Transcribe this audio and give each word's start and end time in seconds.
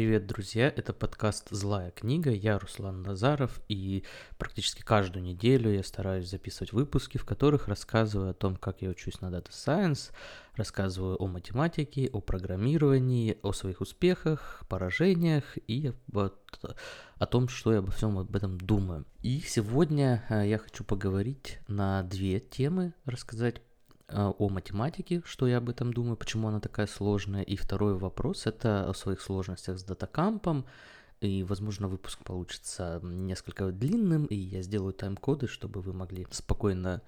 Привет, 0.00 0.26
друзья! 0.26 0.72
Это 0.74 0.94
подкаст 0.94 1.48
«Злая 1.50 1.90
книга». 1.90 2.30
Я 2.30 2.58
Руслан 2.58 3.02
Назаров, 3.02 3.60
и 3.68 4.02
практически 4.38 4.80
каждую 4.80 5.22
неделю 5.22 5.70
я 5.70 5.82
стараюсь 5.82 6.30
записывать 6.30 6.72
выпуски, 6.72 7.18
в 7.18 7.26
которых 7.26 7.68
рассказываю 7.68 8.30
о 8.30 8.32
том, 8.32 8.56
как 8.56 8.80
я 8.80 8.88
учусь 8.88 9.20
на 9.20 9.26
Data 9.26 9.50
Science, 9.50 10.10
рассказываю 10.56 11.22
о 11.22 11.26
математике, 11.26 12.08
о 12.14 12.22
программировании, 12.22 13.36
о 13.42 13.52
своих 13.52 13.82
успехах, 13.82 14.62
поражениях 14.70 15.58
и 15.66 15.92
вот 16.06 16.38
о 17.18 17.26
том, 17.26 17.48
что 17.48 17.74
я 17.74 17.80
обо 17.80 17.90
всем 17.90 18.16
об 18.16 18.34
этом 18.34 18.56
думаю. 18.56 19.04
И 19.20 19.40
сегодня 19.40 20.24
э, 20.30 20.48
я 20.48 20.56
хочу 20.56 20.82
поговорить 20.82 21.58
на 21.68 22.02
две 22.04 22.40
темы, 22.40 22.94
рассказать 23.04 23.60
о 24.12 24.48
математике, 24.48 25.22
что 25.24 25.46
я 25.46 25.58
об 25.58 25.68
этом 25.68 25.92
думаю, 25.92 26.16
почему 26.16 26.48
она 26.48 26.60
такая 26.60 26.86
сложная. 26.86 27.42
И 27.42 27.56
второй 27.56 27.94
вопрос 27.96 28.46
это 28.46 28.88
о 28.88 28.94
своих 28.94 29.20
сложностях 29.20 29.78
с 29.78 29.84
датакампом. 29.84 30.64
И, 31.20 31.42
возможно, 31.44 31.88
выпуск 31.88 32.18
получится 32.24 33.00
несколько 33.02 33.70
длинным, 33.72 34.24
и 34.24 34.34
я 34.34 34.62
сделаю 34.62 34.94
тайм-коды, 34.94 35.48
чтобы 35.48 35.82
вы 35.82 35.92
могли 35.92 36.26
спокойно 36.30 37.02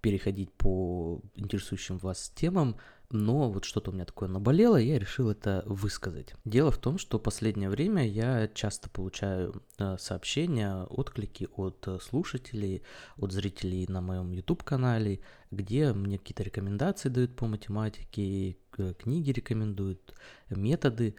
переходить 0.00 0.50
по 0.52 1.20
интересующим 1.34 1.98
вас 1.98 2.32
темам 2.34 2.76
но 3.10 3.50
вот 3.50 3.64
что-то 3.64 3.90
у 3.90 3.94
меня 3.94 4.04
такое 4.04 4.28
наболело, 4.28 4.80
и 4.80 4.86
я 4.86 4.98
решил 4.98 5.30
это 5.30 5.64
высказать. 5.66 6.34
Дело 6.44 6.70
в 6.70 6.78
том, 6.78 6.96
что 6.96 7.18
последнее 7.18 7.68
время 7.68 8.06
я 8.06 8.48
часто 8.48 8.88
получаю 8.88 9.62
э, 9.78 9.96
сообщения, 9.98 10.84
отклики 10.84 11.48
от 11.56 11.86
э, 11.88 11.98
слушателей, 12.00 12.82
от 13.16 13.32
зрителей 13.32 13.86
на 13.88 14.00
моем 14.00 14.30
YouTube-канале, 14.30 15.20
где 15.50 15.92
мне 15.92 16.18
какие-то 16.18 16.44
рекомендации 16.44 17.08
дают 17.08 17.34
по 17.34 17.46
математике, 17.46 18.56
книги 18.98 19.30
рекомендуют, 19.32 20.14
методы 20.48 21.16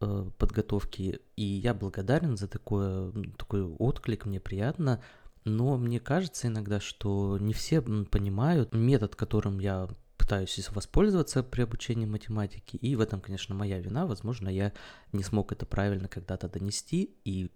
э, 0.00 0.30
подготовки, 0.36 1.20
и 1.36 1.42
я 1.42 1.72
благодарен 1.72 2.36
за 2.36 2.48
такое, 2.48 3.12
такой 3.38 3.62
отклик, 3.62 4.26
мне 4.26 4.40
приятно, 4.40 5.02
но 5.44 5.78
мне 5.78 6.00
кажется 6.00 6.48
иногда, 6.48 6.80
что 6.80 7.38
не 7.38 7.54
все 7.54 7.80
понимают 7.80 8.74
метод, 8.74 9.16
которым 9.16 9.58
я 9.58 9.88
пытаюсь 10.30 10.70
воспользоваться 10.70 11.42
при 11.42 11.62
обучении 11.62 12.06
математики, 12.06 12.76
и 12.76 12.94
в 12.94 13.00
этом, 13.00 13.20
конечно, 13.20 13.52
моя 13.52 13.80
вина, 13.80 14.06
возможно, 14.06 14.48
я 14.48 14.72
не 15.12 15.24
смог 15.24 15.50
это 15.50 15.66
правильно 15.66 16.06
когда-то 16.06 16.48
донести, 16.48 17.16
и 17.24 17.50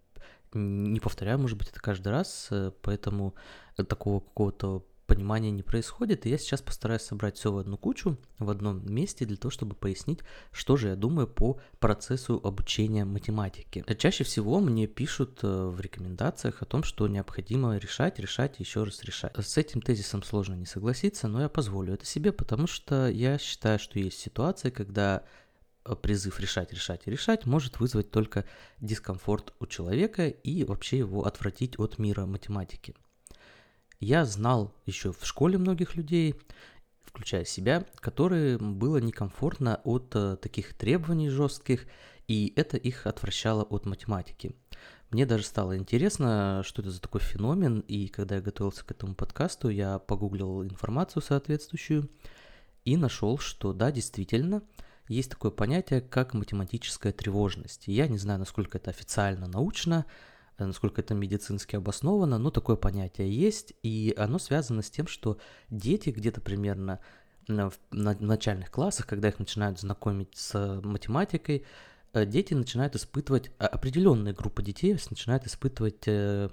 не 0.52 0.98
повторяю, 0.98 1.38
может 1.38 1.56
быть, 1.56 1.68
это 1.68 1.80
каждый 1.80 2.08
раз, 2.08 2.48
э, 2.50 2.72
поэтому 2.82 3.34
такого 3.76 4.18
какого-то 4.18 4.84
понимания 5.06 5.50
не 5.50 5.62
происходит, 5.62 6.26
и 6.26 6.30
я 6.30 6.38
сейчас 6.38 6.62
постараюсь 6.62 7.02
собрать 7.02 7.36
все 7.36 7.52
в 7.52 7.58
одну 7.58 7.76
кучу, 7.76 8.18
в 8.38 8.50
одном 8.50 8.84
месте, 8.92 9.24
для 9.24 9.36
того, 9.36 9.50
чтобы 9.50 9.74
пояснить, 9.74 10.20
что 10.52 10.76
же 10.76 10.88
я 10.88 10.96
думаю 10.96 11.26
по 11.26 11.60
процессу 11.78 12.40
обучения 12.42 13.04
математики. 13.04 13.84
Чаще 13.98 14.24
всего 14.24 14.60
мне 14.60 14.86
пишут 14.86 15.40
э, 15.42 15.66
в 15.66 15.80
рекомендациях 15.80 16.62
о 16.62 16.64
том, 16.64 16.82
что 16.82 17.06
необходимо 17.08 17.76
решать, 17.76 18.18
решать 18.18 18.60
еще 18.60 18.84
раз 18.84 19.02
решать. 19.04 19.32
С 19.36 19.56
этим 19.58 19.82
тезисом 19.82 20.22
сложно 20.22 20.54
не 20.54 20.66
согласиться, 20.66 21.28
но 21.28 21.42
я 21.42 21.48
позволю 21.48 21.94
это 21.94 22.06
себе, 22.06 22.32
потому 22.32 22.66
что 22.66 23.08
я 23.08 23.38
считаю, 23.38 23.78
что 23.78 23.98
есть 23.98 24.18
ситуации, 24.18 24.70
когда 24.70 25.22
э, 25.84 25.94
призыв 25.94 26.40
решать, 26.40 26.72
решать 26.72 27.02
и 27.06 27.10
решать 27.10 27.46
может 27.46 27.78
вызвать 27.78 28.10
только 28.10 28.46
дискомфорт 28.80 29.52
у 29.60 29.66
человека 29.66 30.28
и 30.28 30.64
вообще 30.64 30.98
его 30.98 31.26
отвратить 31.26 31.78
от 31.78 31.98
мира 31.98 32.24
математики. 32.26 32.94
Я 34.04 34.26
знал 34.26 34.74
еще 34.84 35.12
в 35.12 35.24
школе 35.24 35.56
многих 35.56 35.96
людей, 35.96 36.34
включая 37.06 37.46
себя, 37.46 37.86
которые 37.96 38.58
было 38.58 38.98
некомфортно 38.98 39.80
от 39.82 40.14
э, 40.14 40.36
таких 40.36 40.74
требований 40.74 41.30
жестких, 41.30 41.86
и 42.28 42.52
это 42.54 42.76
их 42.76 43.06
отвращало 43.06 43.62
от 43.62 43.86
математики. 43.86 44.54
Мне 45.08 45.24
даже 45.24 45.44
стало 45.44 45.78
интересно, 45.78 46.60
что 46.66 46.82
это 46.82 46.90
за 46.90 47.00
такой 47.00 47.22
феномен, 47.22 47.80
и 47.80 48.08
когда 48.08 48.34
я 48.34 48.40
готовился 48.42 48.84
к 48.84 48.90
этому 48.90 49.14
подкасту, 49.14 49.70
я 49.70 49.98
погуглил 49.98 50.62
информацию 50.64 51.22
соответствующую 51.22 52.10
и 52.84 52.98
нашел, 52.98 53.38
что 53.38 53.72
да, 53.72 53.90
действительно, 53.90 54.62
есть 55.08 55.30
такое 55.30 55.50
понятие, 55.50 56.02
как 56.02 56.34
математическая 56.34 57.14
тревожность. 57.14 57.84
Я 57.86 58.06
не 58.08 58.18
знаю, 58.18 58.38
насколько 58.38 58.76
это 58.76 58.90
официально 58.90 59.46
научно, 59.46 60.04
насколько 60.58 61.00
это 61.00 61.14
медицински 61.14 61.76
обосновано, 61.76 62.38
но 62.38 62.50
такое 62.50 62.76
понятие 62.76 63.34
есть, 63.34 63.74
и 63.82 64.14
оно 64.16 64.38
связано 64.38 64.82
с 64.82 64.90
тем, 64.90 65.06
что 65.06 65.38
дети 65.70 66.10
где-то 66.10 66.40
примерно 66.40 67.00
в 67.46 67.72
начальных 67.90 68.70
классах, 68.70 69.06
когда 69.06 69.28
их 69.28 69.38
начинают 69.38 69.78
знакомить 69.78 70.34
с 70.34 70.80
математикой, 70.82 71.64
э, 72.12 72.24
дети 72.24 72.54
начинают 72.54 72.96
испытывать, 72.96 73.50
а, 73.58 73.66
определенная 73.66 74.32
группа 74.32 74.62
детей 74.62 74.96
начинает 75.10 75.46
испытывать 75.46 76.04
э, 76.06 76.48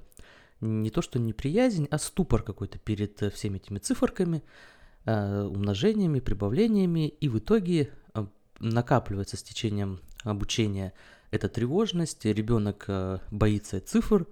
не 0.59 0.89
то 0.89 1.01
что 1.01 1.18
неприязнь, 1.18 1.88
а 1.89 1.97
ступор 1.97 2.44
какой-то 2.44 2.78
перед 2.78 3.19
всеми 3.33 3.57
этими 3.57 3.79
циферками, 3.79 4.44
умножениями, 5.06 6.19
прибавлениями, 6.19 7.07
и 7.07 7.28
в 7.28 7.39
итоге 7.39 7.89
накапливается 8.59 9.38
с 9.38 9.41
течением 9.41 10.00
обучения 10.23 10.94
это 11.31 11.50
тревожность, 11.50 12.25
ребенок 12.25 12.86
э, 12.88 13.19
боится 13.31 13.80
цифр, 13.80 14.28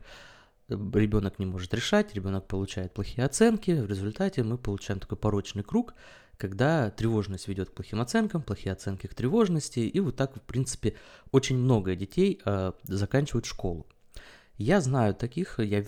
ребенок 0.67 1.39
не 1.39 1.45
может 1.45 1.73
решать, 1.73 2.13
ребенок 2.13 2.47
получает 2.47 2.93
плохие 2.93 3.25
оценки, 3.25 3.71
в 3.71 3.87
результате 3.87 4.43
мы 4.43 4.57
получаем 4.57 4.99
такой 4.99 5.17
порочный 5.17 5.63
круг, 5.63 5.93
когда 6.37 6.89
тревожность 6.91 7.47
ведет 7.47 7.69
к 7.69 7.73
плохим 7.73 7.99
оценкам, 8.01 8.41
плохие 8.41 8.73
оценки 8.73 9.07
к 9.07 9.13
тревожности, 9.13 9.79
и 9.79 9.99
вот 9.99 10.15
так, 10.15 10.35
в 10.35 10.41
принципе, 10.41 10.95
очень 11.31 11.57
много 11.57 11.95
детей 11.95 12.39
э, 12.45 12.73
заканчивают 12.83 13.45
школу. 13.45 13.87
Я 14.57 14.81
знаю 14.81 15.15
таких, 15.15 15.59
я 15.59 15.85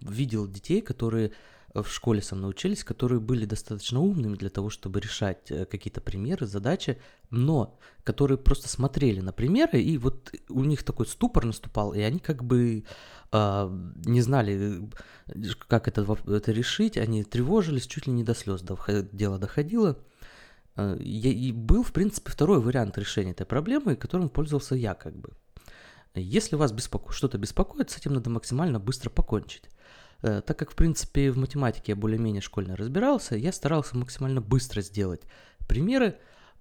видел 0.00 0.46
детей, 0.46 0.82
которые 0.82 1.32
в 1.74 1.86
школе 1.86 2.20
со 2.20 2.34
мной 2.34 2.50
учились, 2.50 2.82
которые 2.82 3.20
были 3.20 3.44
достаточно 3.44 4.00
умными 4.00 4.36
для 4.36 4.50
того, 4.50 4.70
чтобы 4.70 5.00
решать 5.00 5.50
э, 5.50 5.64
какие-то 5.66 6.00
примеры, 6.00 6.46
задачи, 6.46 7.00
но 7.30 7.78
которые 8.02 8.38
просто 8.38 8.68
смотрели 8.68 9.20
на 9.20 9.32
примеры, 9.32 9.80
и 9.80 9.96
вот 9.98 10.32
у 10.48 10.64
них 10.64 10.82
такой 10.82 11.06
ступор 11.06 11.44
наступал, 11.44 11.92
и 11.92 12.00
они 12.00 12.18
как 12.18 12.42
бы 12.42 12.84
э, 13.30 13.90
не 14.04 14.20
знали, 14.20 14.90
как 15.68 15.86
это, 15.86 16.02
это 16.26 16.52
решить, 16.52 16.96
они 16.96 17.22
тревожились, 17.22 17.86
чуть 17.86 18.06
ли 18.06 18.12
не 18.12 18.24
до 18.24 18.34
слез 18.34 18.64
дело 19.12 19.38
доходило. 19.38 19.96
Э, 20.76 20.96
и 20.98 21.52
был, 21.52 21.84
в 21.84 21.92
принципе, 21.92 22.32
второй 22.32 22.60
вариант 22.60 22.98
решения 22.98 23.30
этой 23.30 23.46
проблемы, 23.46 23.94
которым 23.94 24.28
пользовался 24.28 24.74
я 24.74 24.94
как 24.94 25.16
бы. 25.16 25.30
Если 26.14 26.56
вас 26.56 26.72
беспоко... 26.72 27.12
что-то 27.12 27.38
беспокоит, 27.38 27.90
с 27.90 27.96
этим 27.96 28.14
надо 28.14 28.30
максимально 28.30 28.80
быстро 28.80 29.10
покончить. 29.10 29.62
Э, 30.22 30.42
так 30.44 30.58
как, 30.58 30.70
в 30.70 30.74
принципе, 30.74 31.30
в 31.30 31.38
математике 31.38 31.92
я 31.92 31.96
более-менее 31.96 32.42
школьно 32.42 32.76
разбирался, 32.76 33.36
я 33.36 33.52
старался 33.52 33.96
максимально 33.96 34.40
быстро 34.40 34.82
сделать 34.82 35.22
примеры, 35.66 36.18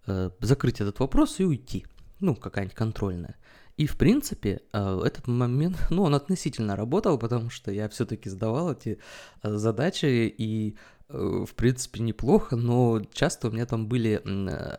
э, 0.07 0.31
закрыть 0.39 0.81
этот 0.81 0.99
вопрос 0.99 1.39
и 1.39 1.45
уйти. 1.45 1.85
Ну, 2.19 2.35
какая-нибудь 2.35 2.75
контрольная. 2.75 3.35
И, 3.77 3.87
в 3.87 3.97
принципе, 3.97 4.61
э, 4.73 5.01
этот 5.05 5.27
момент, 5.27 5.77
ну, 5.89 6.03
он 6.03 6.15
относительно 6.15 6.75
работал, 6.75 7.17
потому 7.17 7.49
что 7.49 7.71
я 7.71 7.87
все-таки 7.89 8.29
сдавал 8.29 8.73
эти 8.73 8.99
задачи, 9.43 10.33
и 10.37 10.77
в 11.09 11.55
принципе, 11.55 12.01
неплохо, 12.01 12.55
но 12.55 13.01
часто 13.11 13.47
у 13.47 13.51
меня 13.51 13.65
там 13.65 13.87
были 13.87 14.21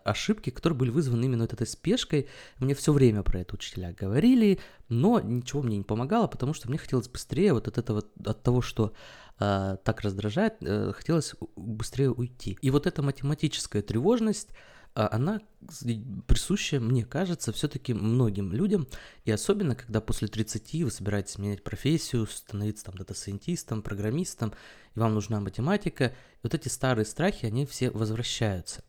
ошибки, 0.04 0.50
которые 0.50 0.78
были 0.78 0.90
вызваны 0.90 1.24
именно 1.24 1.42
вот 1.42 1.52
этой 1.52 1.66
спешкой. 1.66 2.28
Мне 2.58 2.74
все 2.74 2.92
время 2.92 3.22
про 3.22 3.40
это 3.40 3.54
учителя 3.54 3.92
говорили, 3.92 4.60
но 4.88 5.20
ничего 5.20 5.62
мне 5.62 5.78
не 5.78 5.82
помогало, 5.82 6.28
потому 6.28 6.54
что 6.54 6.68
мне 6.68 6.78
хотелось 6.78 7.08
быстрее 7.08 7.52
вот 7.52 7.66
от 7.66 7.78
этого, 7.78 8.04
от 8.24 8.42
того, 8.44 8.62
что 8.62 8.92
э, 9.40 9.76
так 9.82 10.00
раздражает, 10.02 10.54
э, 10.60 10.92
хотелось 10.94 11.34
быстрее 11.56 12.12
уйти. 12.12 12.56
И 12.62 12.70
вот 12.70 12.86
эта 12.86 13.02
математическая 13.02 13.82
тревожность, 13.82 14.50
она 14.94 15.40
присуща, 16.26 16.80
мне 16.80 17.04
кажется, 17.04 17.52
все-таки 17.52 17.94
многим 17.94 18.52
людям, 18.52 18.88
и 19.24 19.30
особенно, 19.30 19.74
когда 19.74 20.00
после 20.00 20.28
30 20.28 20.82
вы 20.84 20.90
собираетесь 20.90 21.38
менять 21.38 21.62
профессию, 21.62 22.26
становиться 22.26 22.86
там 22.86 22.96
дата-сайентистом, 22.96 23.82
программистом, 23.82 24.52
и 24.94 24.98
вам 24.98 25.14
нужна 25.14 25.40
математика, 25.40 26.14
вот 26.42 26.54
эти 26.54 26.68
старые 26.68 27.04
страхи, 27.04 27.46
они 27.46 27.66
все 27.66 27.90
возвращаются. 27.90 28.82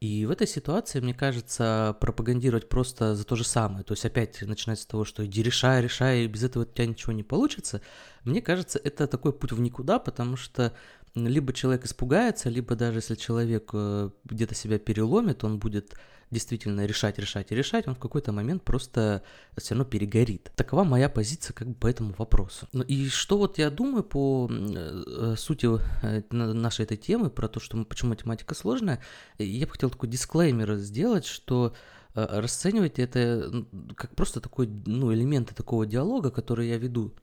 И 0.00 0.26
в 0.26 0.30
этой 0.30 0.46
ситуации, 0.46 1.00
мне 1.00 1.12
кажется, 1.12 1.96
пропагандировать 2.00 2.68
просто 2.68 3.16
за 3.16 3.24
то 3.24 3.34
же 3.34 3.42
самое, 3.42 3.82
то 3.82 3.94
есть 3.94 4.04
опять 4.04 4.40
начинать 4.42 4.78
с 4.78 4.86
того, 4.86 5.04
что 5.04 5.26
иди 5.26 5.42
решай, 5.42 5.82
решай, 5.82 6.22
и 6.22 6.28
без 6.28 6.44
этого 6.44 6.62
у 6.62 6.66
тебя 6.66 6.86
ничего 6.86 7.12
не 7.12 7.24
получится, 7.24 7.82
мне 8.22 8.40
кажется, 8.40 8.80
это 8.82 9.08
такой 9.08 9.32
путь 9.32 9.50
в 9.50 9.60
никуда, 9.60 9.98
потому 9.98 10.36
что 10.36 10.72
либо 11.14 11.52
человек 11.52 11.84
испугается, 11.84 12.48
либо 12.48 12.74
даже 12.74 12.98
если 12.98 13.14
человек 13.14 13.70
э, 13.72 14.10
где-то 14.24 14.54
себя 14.54 14.78
переломит, 14.78 15.44
он 15.44 15.58
будет 15.58 15.94
действительно 16.30 16.84
решать, 16.84 17.18
решать 17.18 17.52
и 17.52 17.54
решать, 17.54 17.88
он 17.88 17.94
в 17.94 17.98
какой-то 17.98 18.32
момент 18.32 18.62
просто 18.62 19.22
все 19.56 19.74
равно 19.74 19.84
перегорит. 19.84 20.52
Такова 20.56 20.84
моя 20.84 21.08
позиция 21.08 21.54
как 21.54 21.68
бы 21.68 21.74
по 21.74 21.86
этому 21.86 22.14
вопросу. 22.18 22.68
Ну 22.72 22.82
и 22.82 23.08
что 23.08 23.38
вот 23.38 23.58
я 23.58 23.70
думаю 23.70 24.04
по 24.04 24.48
э, 24.50 25.34
сути 25.38 25.68
э, 26.02 26.22
нашей 26.30 26.84
этой 26.84 26.96
темы, 26.96 27.30
про 27.30 27.48
то, 27.48 27.60
что 27.60 27.82
почему 27.84 28.10
математика 28.10 28.54
сложная, 28.54 29.00
я 29.38 29.66
бы 29.66 29.72
хотел 29.72 29.90
такой 29.90 30.08
дисклеймер 30.08 30.76
сделать, 30.76 31.24
что 31.24 31.74
расценивайте 32.14 33.02
это 33.02 33.64
как 33.94 34.14
просто 34.16 34.40
такой, 34.40 34.66
ну, 34.66 35.12
элементы 35.12 35.54
такого 35.54 35.86
диалога, 35.86 36.30
который 36.30 36.68
я 36.68 36.76
веду 36.76 37.14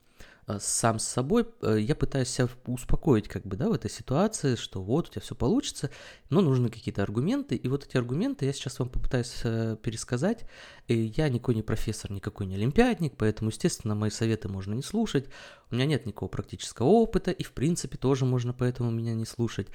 сам 0.60 0.98
с 0.98 1.04
собой, 1.04 1.46
э, 1.62 1.78
я 1.80 1.96
пытаюсь 1.96 2.28
себя 2.28 2.48
успокоить 2.66 3.26
как 3.26 3.44
бы, 3.44 3.56
да, 3.56 3.68
в 3.68 3.72
этой 3.72 3.90
ситуации, 3.90 4.54
что 4.54 4.80
вот 4.80 5.08
у 5.08 5.10
тебя 5.10 5.20
все 5.20 5.34
получится, 5.34 5.90
но 6.30 6.40
нужны 6.40 6.68
какие-то 6.68 7.02
аргументы, 7.02 7.56
и 7.56 7.68
вот 7.68 7.84
эти 7.84 7.96
аргументы 7.96 8.46
я 8.46 8.52
сейчас 8.52 8.78
вам 8.78 8.88
попытаюсь 8.88 9.40
э, 9.42 9.76
пересказать. 9.82 10.44
И 10.86 11.12
я 11.16 11.28
никакой 11.28 11.56
не 11.56 11.62
профессор, 11.62 12.12
никакой 12.12 12.46
не 12.46 12.54
олимпиадник, 12.54 13.14
поэтому, 13.16 13.50
естественно, 13.50 13.96
мои 13.96 14.10
советы 14.10 14.48
можно 14.48 14.72
не 14.74 14.82
слушать. 14.82 15.26
У 15.70 15.74
меня 15.74 15.86
нет 15.86 16.06
никакого 16.06 16.28
практического 16.28 16.86
опыта, 16.86 17.32
и, 17.32 17.42
в 17.42 17.52
принципе, 17.52 17.98
тоже 17.98 18.24
можно 18.24 18.52
поэтому 18.52 18.92
меня 18.92 19.14
не 19.14 19.26
слушать. 19.26 19.66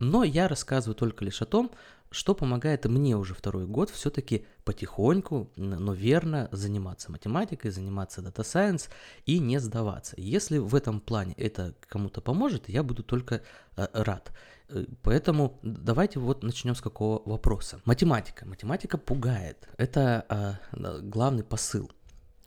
Но 0.00 0.24
я 0.24 0.48
рассказываю 0.48 0.96
только 0.96 1.24
лишь 1.24 1.42
о 1.42 1.46
том, 1.46 1.70
что 2.10 2.34
помогает 2.34 2.86
мне 2.86 3.16
уже 3.16 3.34
второй 3.34 3.66
год 3.66 3.90
все-таки 3.90 4.44
потихоньку, 4.64 5.50
но 5.56 5.92
верно 5.92 6.48
заниматься 6.50 7.12
математикой, 7.12 7.70
заниматься 7.70 8.20
дата 8.20 8.42
сайенс 8.42 8.88
и 9.26 9.38
не 9.38 9.60
сдаваться. 9.60 10.14
Если 10.16 10.58
в 10.58 10.74
этом 10.74 11.00
плане 11.00 11.34
это 11.34 11.74
кому-то 11.86 12.20
поможет, 12.20 12.68
я 12.68 12.82
буду 12.82 13.04
только 13.04 13.42
э, 13.76 13.86
рад. 13.92 14.32
Э, 14.70 14.86
поэтому 15.02 15.60
давайте 15.62 16.18
вот 16.18 16.42
начнем 16.42 16.74
с 16.74 16.80
какого 16.80 17.22
вопроса. 17.28 17.80
Математика. 17.84 18.46
Математика 18.46 18.98
пугает. 18.98 19.68
Это 19.76 20.58
э, 20.72 21.00
главный 21.02 21.44
посыл 21.44 21.92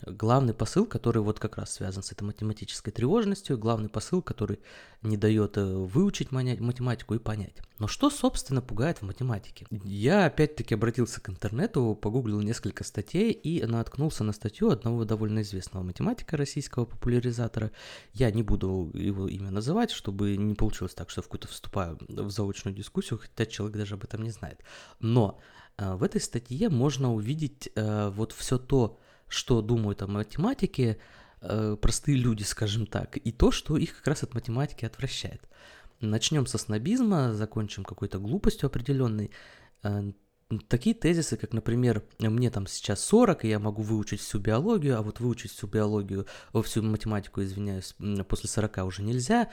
главный 0.05 0.53
посыл, 0.53 0.85
который 0.85 1.21
вот 1.21 1.39
как 1.39 1.57
раз 1.57 1.73
связан 1.73 2.03
с 2.03 2.11
этой 2.11 2.23
математической 2.23 2.91
тревожностью, 2.91 3.57
главный 3.57 3.89
посыл, 3.89 4.21
который 4.21 4.59
не 5.01 5.17
дает 5.17 5.57
э, 5.57 5.65
выучить 5.65 6.31
математику 6.31 7.15
и 7.15 7.19
понять. 7.19 7.57
Но 7.79 7.87
что, 7.87 8.09
собственно, 8.09 8.61
пугает 8.61 8.99
в 8.99 9.01
математике? 9.01 9.65
Я 9.83 10.25
опять-таки 10.25 10.75
обратился 10.75 11.19
к 11.19 11.29
интернету, 11.29 11.97
погуглил 12.01 12.39
несколько 12.39 12.83
статей 12.83 13.31
и 13.31 13.65
наткнулся 13.65 14.23
на 14.23 14.31
статью 14.31 14.69
одного 14.69 15.03
довольно 15.05 15.41
известного 15.41 15.83
математика, 15.83 16.37
российского 16.37 16.85
популяризатора. 16.85 17.71
Я 18.13 18.31
не 18.31 18.43
буду 18.43 18.91
его 18.93 19.27
имя 19.27 19.51
называть, 19.51 19.91
чтобы 19.91 20.37
не 20.37 20.55
получилось 20.55 20.93
так, 20.93 21.09
что 21.09 21.21
в 21.21 21.25
какую-то 21.25 21.47
вступаю 21.47 21.97
в 22.07 22.29
заочную 22.29 22.75
дискуссию, 22.75 23.19
хотя 23.19 23.45
человек 23.45 23.77
даже 23.77 23.95
об 23.95 24.03
этом 24.03 24.23
не 24.23 24.31
знает. 24.31 24.61
Но 24.99 25.39
э, 25.77 25.95
в 25.95 26.03
этой 26.03 26.21
статье 26.21 26.69
можно 26.69 27.13
увидеть 27.13 27.69
э, 27.75 28.09
вот 28.15 28.31
все 28.31 28.57
то, 28.57 28.99
что 29.33 29.61
думают 29.61 30.01
о 30.01 30.07
математике 30.07 30.97
э, 31.41 31.75
простые 31.81 32.17
люди, 32.17 32.43
скажем 32.43 32.85
так, 32.85 33.17
и 33.17 33.31
то, 33.31 33.51
что 33.51 33.77
их 33.77 33.97
как 33.97 34.07
раз 34.07 34.23
от 34.23 34.33
математики 34.33 34.85
отвращает. 34.85 35.41
Начнем 35.99 36.45
со 36.45 36.57
снобизма, 36.57 37.33
закончим 37.33 37.83
какой-то 37.83 38.19
глупостью 38.19 38.67
определенной. 38.67 39.31
Э, 39.81 40.11
такие 40.67 40.95
тезисы, 40.95 41.35
как, 41.35 41.53
например, 41.53 42.03
мне 42.19 42.51
там 42.51 42.67
сейчас 42.67 43.03
40, 43.05 43.45
и 43.45 43.49
я 43.49 43.59
могу 43.59 43.81
выучить 43.81 44.21
всю 44.21 44.39
биологию, 44.39 44.97
а 44.99 45.01
вот 45.01 45.19
выучить 45.19 45.51
всю 45.51 45.67
биологию, 45.67 46.27
всю 46.63 46.83
математику, 46.83 47.41
извиняюсь, 47.41 47.95
после 48.27 48.49
40 48.49 48.77
уже 48.85 49.01
нельзя, 49.01 49.49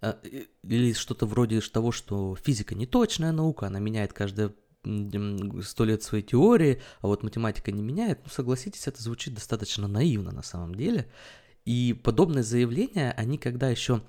э, 0.00 0.14
или 0.62 0.92
что-то 0.92 1.26
вроде 1.26 1.60
того, 1.60 1.90
что 1.90 2.36
физика 2.36 2.74
не 2.76 2.86
точная 2.86 3.32
наука, 3.32 3.66
она 3.66 3.80
меняет 3.80 4.12
каждое 4.12 4.54
сто 5.62 5.84
лет 5.84 6.02
своей 6.02 6.24
теории, 6.24 6.80
а 7.00 7.06
вот 7.06 7.22
математика 7.22 7.72
не 7.72 7.82
меняет, 7.82 8.20
ну, 8.24 8.30
согласитесь, 8.30 8.86
это 8.86 9.02
звучит 9.02 9.34
достаточно 9.34 9.88
наивно 9.88 10.32
на 10.32 10.42
самом 10.42 10.74
деле. 10.74 11.06
И 11.64 11.98
подобные 12.02 12.42
заявления, 12.42 13.12
они 13.16 13.38
когда 13.38 13.70
еще 13.70 14.02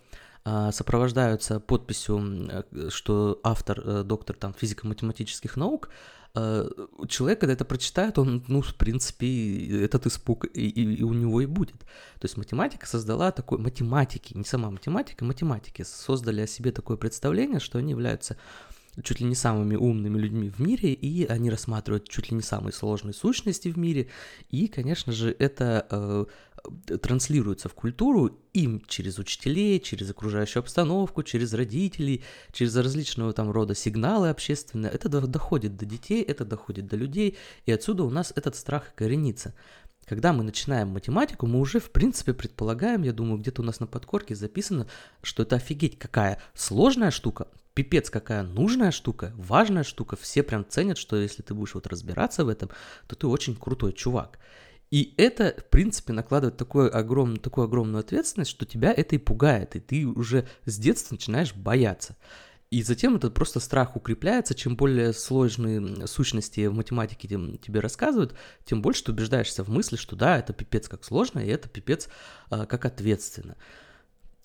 а, 0.48 0.72
сопровождаются 0.72 1.60
подписью, 1.60 2.48
э, 2.51 2.89
что 2.89 3.39
автор, 3.44 3.81
э, 3.83 4.04
доктор 4.04 4.36
там 4.36 4.54
физико-математических 4.54 5.57
наук, 5.57 5.89
э, 6.36 6.69
человек, 7.07 7.39
когда 7.39 7.54
это 7.54 7.66
прочитает, 7.66 8.19
он, 8.19 8.44
ну, 8.48 8.62
в 8.62 8.75
принципе, 8.75 9.83
этот 9.83 10.06
испуг 10.06 10.45
и, 10.54 10.68
и, 10.69 10.98
и 10.98 11.04
у 11.04 11.13
него 11.13 11.42
и 11.42 11.48
будет. 11.48 11.80
То 11.80 12.25
есть 12.25 12.38
математика 12.38 12.86
создала 12.86 13.31
такой, 13.31 13.57
математики, 13.57 14.38
не 14.38 14.44
сама 14.44 14.69
математика, 14.69 15.25
математики 15.25 15.81
создали 15.81 16.42
о 16.42 16.48
себе 16.48 16.72
такое 16.72 16.98
представление, 16.98 17.60
что 17.60 17.80
они 17.80 17.89
являются 17.89 18.38
чуть 19.03 19.19
ли 19.19 19.25
не 19.25 19.36
самыми 19.36 19.75
умными 19.75 20.18
людьми 20.18 20.50
в 20.50 20.59
мире, 20.59 20.94
и 20.94 21.25
они 21.25 21.50
рассматривают 21.50 22.07
чуть 22.07 22.31
ли 22.31 22.36
не 22.36 22.42
самые 22.42 22.74
сложные 22.74 23.13
сущности 23.13 23.69
в 23.69 23.77
мире, 23.77 24.09
и, 24.50 24.68
конечно 24.68 25.12
же, 25.12 25.36
это 25.38 25.86
э, 25.89 26.25
транслируется 26.97 27.69
в 27.69 27.74
культуру 27.74 28.39
им 28.53 28.81
через 28.88 29.19
учителей, 29.19 29.80
через 29.80 30.09
окружающую 30.09 30.62
обстановку, 30.62 31.24
через 31.24 31.53
родителей, 31.53 32.24
через 32.51 32.75
различного 32.75 33.33
там 33.33 33.51
рода 33.51 33.75
сигналы 33.75 34.30
общественные. 34.30 34.92
Это 34.92 35.09
доходит 35.09 35.75
до 35.75 35.86
детей, 35.86 36.24
это 36.24 36.45
доходит 36.45 36.88
до 36.88 36.95
людей, 36.95 37.38
и 37.65 37.71
отсюда 37.71 38.03
у 38.03 38.09
нас 38.09 38.31
этот 38.36 38.56
страх 38.56 38.94
коренится. 38.95 39.53
Когда 40.06 40.33
мы 40.33 40.44
начинаем 40.44 40.89
математику, 40.89 41.48
мы 41.48 41.59
уже, 41.59 41.80
в 41.80 41.89
принципе, 41.89 42.33
предполагаем, 42.33 43.01
я 43.01 43.12
думаю, 43.12 43.39
где-то 43.39 43.63
у 43.63 43.65
нас 43.65 43.80
на 43.80 43.88
подкорке 43.88 44.36
записано, 44.36 44.88
что 45.24 45.44
это 45.44 45.56
офигеть 45.56 45.98
какая 45.98 46.39
сложная 46.53 47.09
штука, 47.09 47.48
пипец 47.75 48.10
какая 48.10 48.42
нужная 48.42 48.92
штука, 48.92 49.33
важная 49.36 49.83
штука, 49.83 50.16
все 50.16 50.42
прям 50.42 50.66
ценят, 50.68 50.98
что 50.98 51.18
если 51.18 51.44
ты 51.44 51.54
будешь 51.54 51.75
вот 51.75 51.86
разбираться 51.86 52.44
в 52.44 52.50
этом, 52.50 52.72
то 53.07 53.16
ты 53.16 53.27
очень 53.27 53.56
крутой 53.56 53.94
чувак. 53.94 54.39
И 54.92 55.13
это, 55.18 55.54
в 55.57 55.69
принципе, 55.69 56.13
накладывает 56.13 56.57
такую 56.57 56.95
огромную, 56.95 57.39
такую 57.39 57.66
огромную 57.66 58.00
ответственность, 58.00 58.51
что 58.51 58.66
тебя 58.66 58.94
это 58.95 59.16
и 59.16 59.19
пугает, 59.19 59.75
и 59.75 59.80
ты 59.80 60.06
уже 60.06 60.48
с 60.66 60.77
детства 60.77 61.16
начинаешь 61.16 61.54
бояться. 61.54 62.16
И 62.72 62.81
затем 62.81 63.16
этот 63.16 63.33
просто 63.33 63.60
страх 63.60 63.95
укрепляется, 63.95 64.56
чем 64.56 64.75
более 64.75 65.13
сложные 65.13 66.07
сущности 66.07 66.66
в 66.68 66.74
математике 66.74 67.27
тебе 67.27 67.80
рассказывают, 67.80 68.36
тем 68.63 68.81
больше 68.81 69.04
ты 69.04 69.12
убеждаешься 69.12 69.63
в 69.63 69.69
мысли, 69.69 69.98
что 69.98 70.16
да, 70.16 70.38
это 70.38 70.54
пипец 70.54 70.88
как 70.88 71.04
сложно, 71.04 71.39
и 71.39 71.48
это 71.48 71.69
пипец 71.69 72.07
а, 72.50 72.66
как 72.66 72.86
ответственно. 72.86 73.56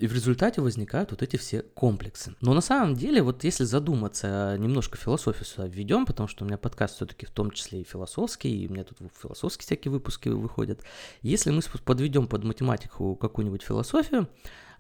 И 0.01 0.07
в 0.07 0.15
результате 0.15 0.63
возникают 0.63 1.11
вот 1.11 1.23
эти 1.23 1.37
все 1.37 1.61
комплексы. 1.61 2.35
Но 2.41 2.55
на 2.55 2.63
самом 2.63 2.95
деле, 2.95 3.23
вот 3.23 3.45
если 3.45 3.65
задуматься, 3.65 4.57
немножко 4.59 4.97
философию 4.97 5.45
сюда 5.45 5.67
введем, 5.67 6.07
потому 6.07 6.27
что 6.27 6.43
у 6.43 6.47
меня 6.47 6.57
подкаст 6.57 6.97
все-таки 6.97 7.27
в 7.27 7.31
том 7.31 7.51
числе 7.51 7.83
и 7.83 7.85
философский, 7.85 8.63
и 8.63 8.67
у 8.67 8.73
меня 8.73 8.85
тут 8.85 8.97
философские 9.21 9.67
всякие 9.67 9.93
выпуски 9.93 10.31
выходят. 10.31 10.81
Если 11.21 11.51
мы 11.51 11.61
подведем 11.85 12.29
под 12.29 12.45
математику 12.45 13.15
какую-нибудь 13.15 13.63
философию, 13.63 14.27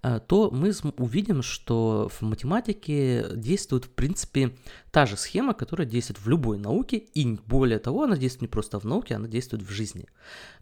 то 0.03 0.51
мы 0.51 0.73
увидим, 0.97 1.43
что 1.43 2.11
в 2.11 2.23
математике 2.23 3.27
действует, 3.35 3.85
в 3.85 3.91
принципе, 3.91 4.57
та 4.91 5.07
же 5.07 5.17
схема, 5.17 5.55
которая 5.55 5.87
действует 5.87 6.21
в 6.21 6.29
любой 6.29 6.59
науке, 6.59 6.97
и 6.97 7.39
более 7.47 7.79
того, 7.79 8.05
она 8.05 8.17
действует 8.17 8.43
не 8.43 8.49
просто 8.49 8.79
в 8.79 8.85
науке, 8.85 9.15
она 9.15 9.29
действует 9.29 9.63
в 9.63 9.71
жизни. 9.71 10.07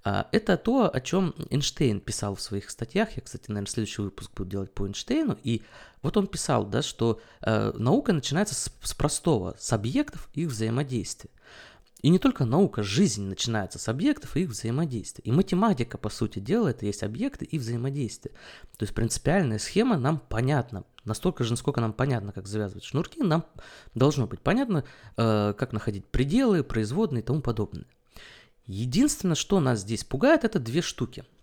А, 0.04 0.28
это 0.33 0.57
то, 0.57 0.90
о 0.92 1.00
чем 1.00 1.35
Эйнштейн 1.50 2.00
писал 2.00 2.35
в 2.35 2.40
своих 2.40 2.71
статьях. 2.71 3.16
Я, 3.16 3.23
кстати, 3.23 3.45
наверное, 3.49 3.71
следующий 3.71 4.02
выпуск 4.02 4.30
буду 4.35 4.50
делать 4.50 4.75
по 4.75 4.87
Эйнштейну. 4.87 5.38
И 5.42 5.62
вот 6.02 6.16
он 6.16 6.26
писал, 6.26 6.64
да, 6.64 6.83
что 6.83 7.21
э, 7.40 7.73
наука 7.76 8.12
начинается 8.12 8.54
с 8.54 8.95
простого, 8.95 9.57
с 9.59 9.73
объектов 9.73 10.28
и 10.35 10.42
их 10.42 10.49
взаимодействия. 10.49 11.30
И 12.00 12.11
не 12.11 12.19
только 12.21 12.45
наука, 12.45 12.83
жизнь 12.83 13.25
начинается 13.25 13.78
с 13.78 13.88
объектов 13.88 14.37
и 14.37 14.43
их 14.43 14.50
взаимодействия. 14.50 15.25
И 15.25 15.33
математика, 15.33 15.99
по 15.99 16.11
сути 16.11 16.38
дела, 16.38 16.69
это 16.69 16.87
есть 16.87 17.02
объекты 17.02 17.45
и 17.45 17.59
взаимодействие. 17.59 18.35
То 18.76 18.85
есть 18.85 18.95
принципиальная 18.95 19.59
схема 19.59 19.99
нам 19.99 20.21
понятна. 20.21 20.85
Настолько 21.05 21.43
же, 21.43 21.50
насколько 21.50 21.81
нам 21.81 21.93
понятно, 21.93 22.33
как 22.33 22.47
завязывать 22.47 22.85
шнурки, 22.85 23.21
нам 23.23 23.45
должно 23.95 24.26
быть 24.28 24.40
понятно, 24.40 24.85
э, 25.17 25.55
как 25.59 25.73
находить 25.73 26.07
пределы, 26.07 26.62
производные 26.62 27.23
и 27.23 27.25
тому 27.25 27.43
подобное. 27.43 27.87
Единственное, 28.67 29.35
что 29.35 29.59
нас 29.59 29.81
здесь 29.81 30.05
пугает, 30.05 30.45
это 30.45 30.61
две 30.61 30.83
штуки– 30.83 31.25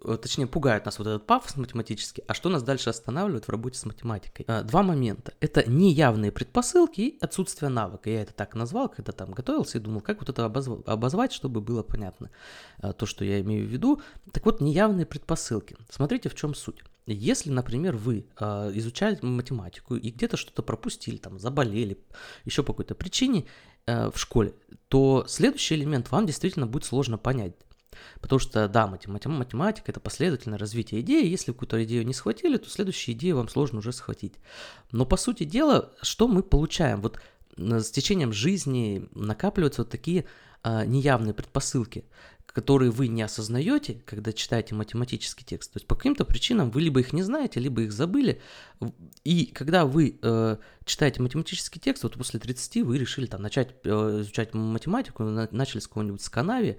точнее, 0.00 0.46
пугает 0.46 0.84
нас 0.84 0.98
вот 0.98 1.06
этот 1.06 1.26
пафос 1.26 1.56
математический, 1.56 2.24
а 2.26 2.34
что 2.34 2.48
нас 2.48 2.62
дальше 2.62 2.90
останавливает 2.90 3.46
в 3.46 3.50
работе 3.50 3.78
с 3.78 3.84
математикой? 3.84 4.44
А, 4.48 4.62
два 4.62 4.82
момента. 4.82 5.32
Это 5.40 5.68
неявные 5.68 6.32
предпосылки 6.32 7.00
и 7.00 7.18
отсутствие 7.20 7.68
навыка. 7.68 8.10
Я 8.10 8.22
это 8.22 8.32
так 8.32 8.54
назвал, 8.54 8.88
когда 8.88 9.12
там 9.12 9.32
готовился 9.32 9.78
и 9.78 9.80
думал, 9.80 10.00
как 10.00 10.20
вот 10.20 10.28
это 10.28 10.44
обозвать, 10.44 11.32
чтобы 11.32 11.60
было 11.60 11.82
понятно 11.82 12.30
а, 12.78 12.92
то, 12.92 13.06
что 13.06 13.24
я 13.24 13.40
имею 13.40 13.66
в 13.66 13.70
виду. 13.70 14.00
Так 14.32 14.44
вот, 14.44 14.60
неявные 14.60 15.06
предпосылки. 15.06 15.76
Смотрите, 15.90 16.28
в 16.28 16.34
чем 16.34 16.54
суть. 16.54 16.82
Если, 17.06 17.50
например, 17.50 17.96
вы 17.96 18.26
э, 18.38 18.70
изучали 18.74 19.18
математику 19.22 19.96
и 19.96 20.10
где-то 20.10 20.36
что-то 20.36 20.62
пропустили, 20.62 21.16
там, 21.16 21.38
заболели, 21.40 21.98
еще 22.44 22.62
по 22.62 22.72
какой-то 22.72 22.94
причине 22.94 23.46
э, 23.86 24.08
в 24.10 24.18
школе, 24.18 24.54
то 24.86 25.24
следующий 25.26 25.74
элемент 25.74 26.12
вам 26.12 26.26
действительно 26.26 26.66
будет 26.66 26.84
сложно 26.84 27.18
понять. 27.18 27.54
Потому 28.20 28.38
что, 28.38 28.68
да, 28.68 28.86
математика– 28.86 29.84
это 29.90 30.00
последовательное 30.00 30.58
развитие 30.58 31.00
идеи. 31.00 31.26
Если 31.26 31.52
какую-то 31.52 31.82
идею 31.84 32.06
не 32.06 32.14
схватили, 32.14 32.56
то 32.56 32.68
следующую 32.68 33.14
идею 33.14 33.36
вам 33.36 33.48
сложно 33.48 33.78
уже 33.78 33.92
схватить. 33.92 34.34
Но, 34.90 35.06
по 35.06 35.16
сути 35.16 35.44
дела, 35.44 35.92
что 36.02 36.28
мы 36.28 36.42
получаем? 36.42 37.00
Вот 37.00 37.20
с 37.56 37.90
течением 37.90 38.32
жизни 38.32 39.08
накапливаются 39.14 39.82
вот 39.82 39.90
такие 39.90 40.24
а, 40.62 40.84
неявные 40.86 41.34
предпосылки. 41.34 42.04
которые 42.46 42.90
вы 42.90 43.08
не 43.08 43.22
осознаете, 43.22 44.02
когда 44.04 44.30
читаете 44.30 44.74
математический 44.74 45.42
текст. 45.42 45.72
То 45.72 45.78
есть 45.78 45.86
по 45.86 45.94
каким-то 45.94 46.26
причинам 46.26 46.70
вы 46.70 46.82
либо 46.82 47.00
их 47.00 47.14
не 47.14 47.22
знаете, 47.22 47.60
либо 47.60 47.80
их 47.80 47.92
забыли. 47.92 48.42
И 49.24 49.46
когда 49.46 49.86
вы 49.86 50.18
э, 50.20 50.56
читаете 50.84 51.22
математический 51.22 51.80
текст, 51.80 52.02
вот 52.02 52.12
после 52.14 52.40
30 52.40 52.82
вы 52.82 52.98
решили 52.98 53.24
там 53.24 53.40
начать 53.40 53.74
э, 53.84 54.20
изучать 54.20 54.52
математику, 54.52 55.22
начали 55.24 55.80
с 55.80 55.88
какого-нибудь 55.88 56.20
Сканави, 56.20 56.78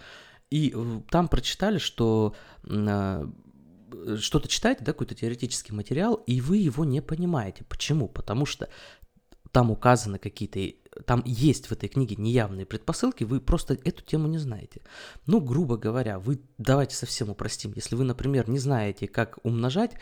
и 0.54 0.76
там 1.10 1.30
прочитали, 1.30 1.80
что 1.80 2.36
э, 2.64 3.28
что-то 4.20 4.48
читаете, 4.48 4.84
да, 4.84 4.94
какой-то 4.94 5.16
теоретический 5.16 5.74
материал, 5.74 6.14
и 6.28 6.42
вы 6.42 6.58
его 6.58 6.86
не 6.86 7.02
понимаете. 7.02 7.64
Почему? 7.64 8.08
Потому 8.08 8.46
что 8.46 8.70
там 9.52 9.72
указаны 9.72 10.20
какие-то 10.20 10.60
там 11.08 11.24
есть 11.26 11.66
в 11.66 11.72
этой 11.72 11.90
книге 11.90 12.18
неявные 12.18 12.68
предпосылки, 12.68 13.24
вы 13.24 13.42
просто 13.42 13.74
эту 13.84 14.04
тему 14.04 14.28
не 14.28 14.38
знаете. 14.38 14.82
Ну, 15.26 15.42
грубо 15.42 15.76
говоря, 15.76 16.20
вы 16.20 16.40
давайте 16.60 16.96
совсем 16.96 17.32
упростим. 17.32 17.74
Если 17.76 17.96
вы, 17.96 18.04
например, 18.04 18.48
не 18.48 18.60
знаете, 18.60 19.08
как 19.08 19.40
умножать, 19.42 19.94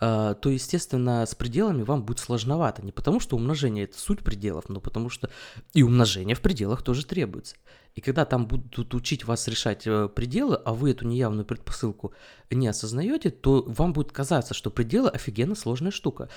э, 0.00 0.36
то, 0.40 0.50
естественно, 0.50 1.26
с 1.26 1.34
пределами 1.34 1.82
вам 1.82 2.04
будет 2.04 2.20
сложновато. 2.20 2.84
Не 2.84 2.92
потому, 2.92 3.18
что 3.18 3.34
умножение 3.34 3.84
это 3.84 3.98
суть 3.98 4.22
пределов, 4.22 4.68
но 4.68 4.80
потому 4.80 5.10
что 5.10 5.30
и 5.72 5.82
умножение 5.82 6.36
в 6.36 6.42
пределах 6.42 6.82
тоже 6.82 7.04
требуется. 7.04 7.56
И 7.96 8.02
когда 8.02 8.26
там 8.26 8.46
будут 8.46 8.94
учить 8.94 9.24
вас 9.24 9.48
решать 9.48 9.86
э, 9.86 10.08
пределы, 10.14 10.56
а 10.56 10.74
вы 10.74 10.90
эту 10.90 11.06
неявную 11.06 11.46
предпосылку 11.46 12.12
не 12.50 12.68
осознаете, 12.68 13.30
то 13.30 13.64
вам 13.66 13.94
будет 13.94 14.12
казаться, 14.12 14.52
что 14.52 14.70
пределы 14.70 15.08
офигенно 15.08 15.54
сложная 15.54 15.90
штука. 15.90 16.28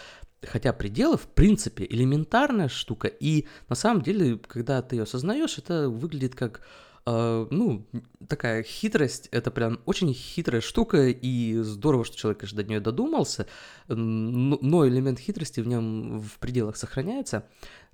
Хотя 0.41 0.71
пределы, 0.71 1.17
в 1.17 1.27
принципе, 1.27 1.85
элементарная 1.85 2.69
штука, 2.69 3.09
и 3.09 3.45
на 3.67 3.75
самом 3.75 4.01
деле, 4.03 4.37
когда 4.37 4.81
ты 4.81 4.95
ее 4.95 5.03
осознаешь, 5.03 5.59
это 5.59 5.89
выглядит 5.89 6.33
как 6.33 6.61
Uh, 7.05 7.47
ну, 7.49 7.87
такая 8.27 8.61
хитрость, 8.61 9.29
это 9.31 9.49
прям 9.49 9.79
очень 9.85 10.13
хитрая 10.13 10.61
штука, 10.61 11.07
и 11.07 11.57
здорово, 11.61 12.05
что 12.05 12.17
человек, 12.17 12.41
конечно, 12.41 12.61
до 12.61 12.69
нее 12.69 12.79
додумался, 12.81 13.47
но 13.87 14.87
элемент 14.87 15.17
хитрости 15.17 15.61
в 15.61 15.67
нем 15.67 16.19
в 16.19 16.37
пределах 16.39 16.77
сохраняется. 16.77 17.47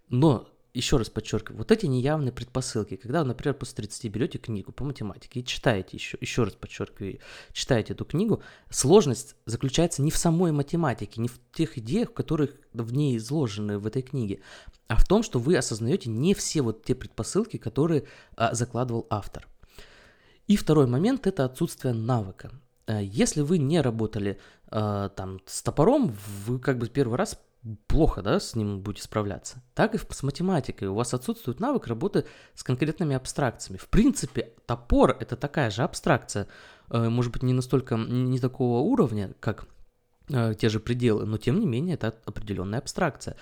Но 0.09 0.49
еще 0.75 0.97
раз 0.97 1.09
подчеркиваю, 1.09 1.59
вот 1.59 1.71
эти 1.71 1.85
неявные 1.85 2.31
предпосылки, 2.31 2.97
когда 2.97 3.21
вы, 3.21 3.29
например, 3.29 3.55
после 3.55 3.77
30 3.77 4.11
берете 4.11 4.37
книгу 4.37 4.71
по 4.71 4.83
математике 4.83 5.39
и 5.39 5.45
читаете 5.45 5.95
еще, 5.97 6.17
еще 6.19 6.43
раз 6.43 6.53
подчеркиваю, 6.53 7.19
читаете 7.53 7.93
эту 7.93 8.03
книгу, 8.03 8.43
сложность 8.69 9.35
заключается 9.45 10.01
не 10.01 10.11
в 10.11 10.17
самой 10.17 10.51
математике, 10.51 11.21
не 11.21 11.29
в 11.29 11.39
тех 11.53 11.77
идеях, 11.77 12.13
которых 12.13 12.51
в 12.73 12.93
ней 12.93 13.17
изложены 13.17 13.79
в 13.79 13.87
этой 13.87 14.01
книге, 14.01 14.41
а 14.87 14.97
в 14.97 15.07
том, 15.07 15.23
что 15.23 15.39
вы 15.39 15.55
осознаете 15.57 16.09
не 16.09 16.33
все 16.33 16.61
вот 16.61 16.83
те 16.83 16.93
предпосылки, 16.93 17.57
которые 17.57 18.03
а, 18.35 18.53
закладывал 18.53 19.07
автор. 19.09 19.47
И 20.47 20.57
второй 20.57 20.87
момент– 20.87 21.25
это 21.27 21.45
отсутствие 21.45 21.93
навыка. 21.93 22.51
Э, 22.87 23.03
если 23.03 23.41
вы 23.41 23.57
не 23.57 23.81
работали 23.81 24.39
э, 24.71 25.09
там 25.15 25.39
с 25.45 25.61
топором, 25.63 26.15
вы 26.45 26.59
как 26.59 26.77
бы 26.77 26.87
первый 26.87 27.17
раз 27.17 27.39
плохо, 27.87 28.21
да, 28.21 28.39
с 28.39 28.55
ним 28.55 28.81
будете 28.81 29.03
справляться. 29.03 29.63
Так 29.73 29.95
и 29.95 29.97
с 29.97 30.23
математикой. 30.23 30.87
У 30.87 30.93
вас 30.93 31.13
отсутствует 31.13 31.59
навык 31.59 31.87
работы 31.87 32.25
с 32.53 32.63
конкретными 32.63 33.15
абстракциями. 33.15 33.77
В 33.77 33.87
принципе, 33.89 34.53
топор— 34.65 35.17
это 35.19 35.35
такая 35.35 35.71
же 35.71 35.83
абстракция. 35.83 36.47
Э, 36.89 37.09
может 37.09 37.31
быть, 37.31 37.43
не 37.43 37.53
настолько, 37.53 37.95
не 37.95 38.39
такого 38.39 38.79
уровня, 38.79 39.33
как 39.39 39.67
э, 40.29 40.53
те 40.55 40.69
же 40.69 40.79
пределы, 40.79 41.25
но 41.25 41.37
тем 41.37 41.59
не 41.59 41.65
менее 41.65 41.95
это 41.95 42.15
определенная 42.25 42.79
абстракция. 42.79 43.35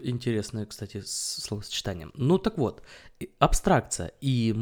Интересное, 0.00 0.66
кстати, 0.66 1.02
словосочетание. 1.04 2.08
Ну 2.14 2.38
так 2.38 2.58
вот, 2.58 2.82
абстракция, 3.38 4.12
и 4.20 4.52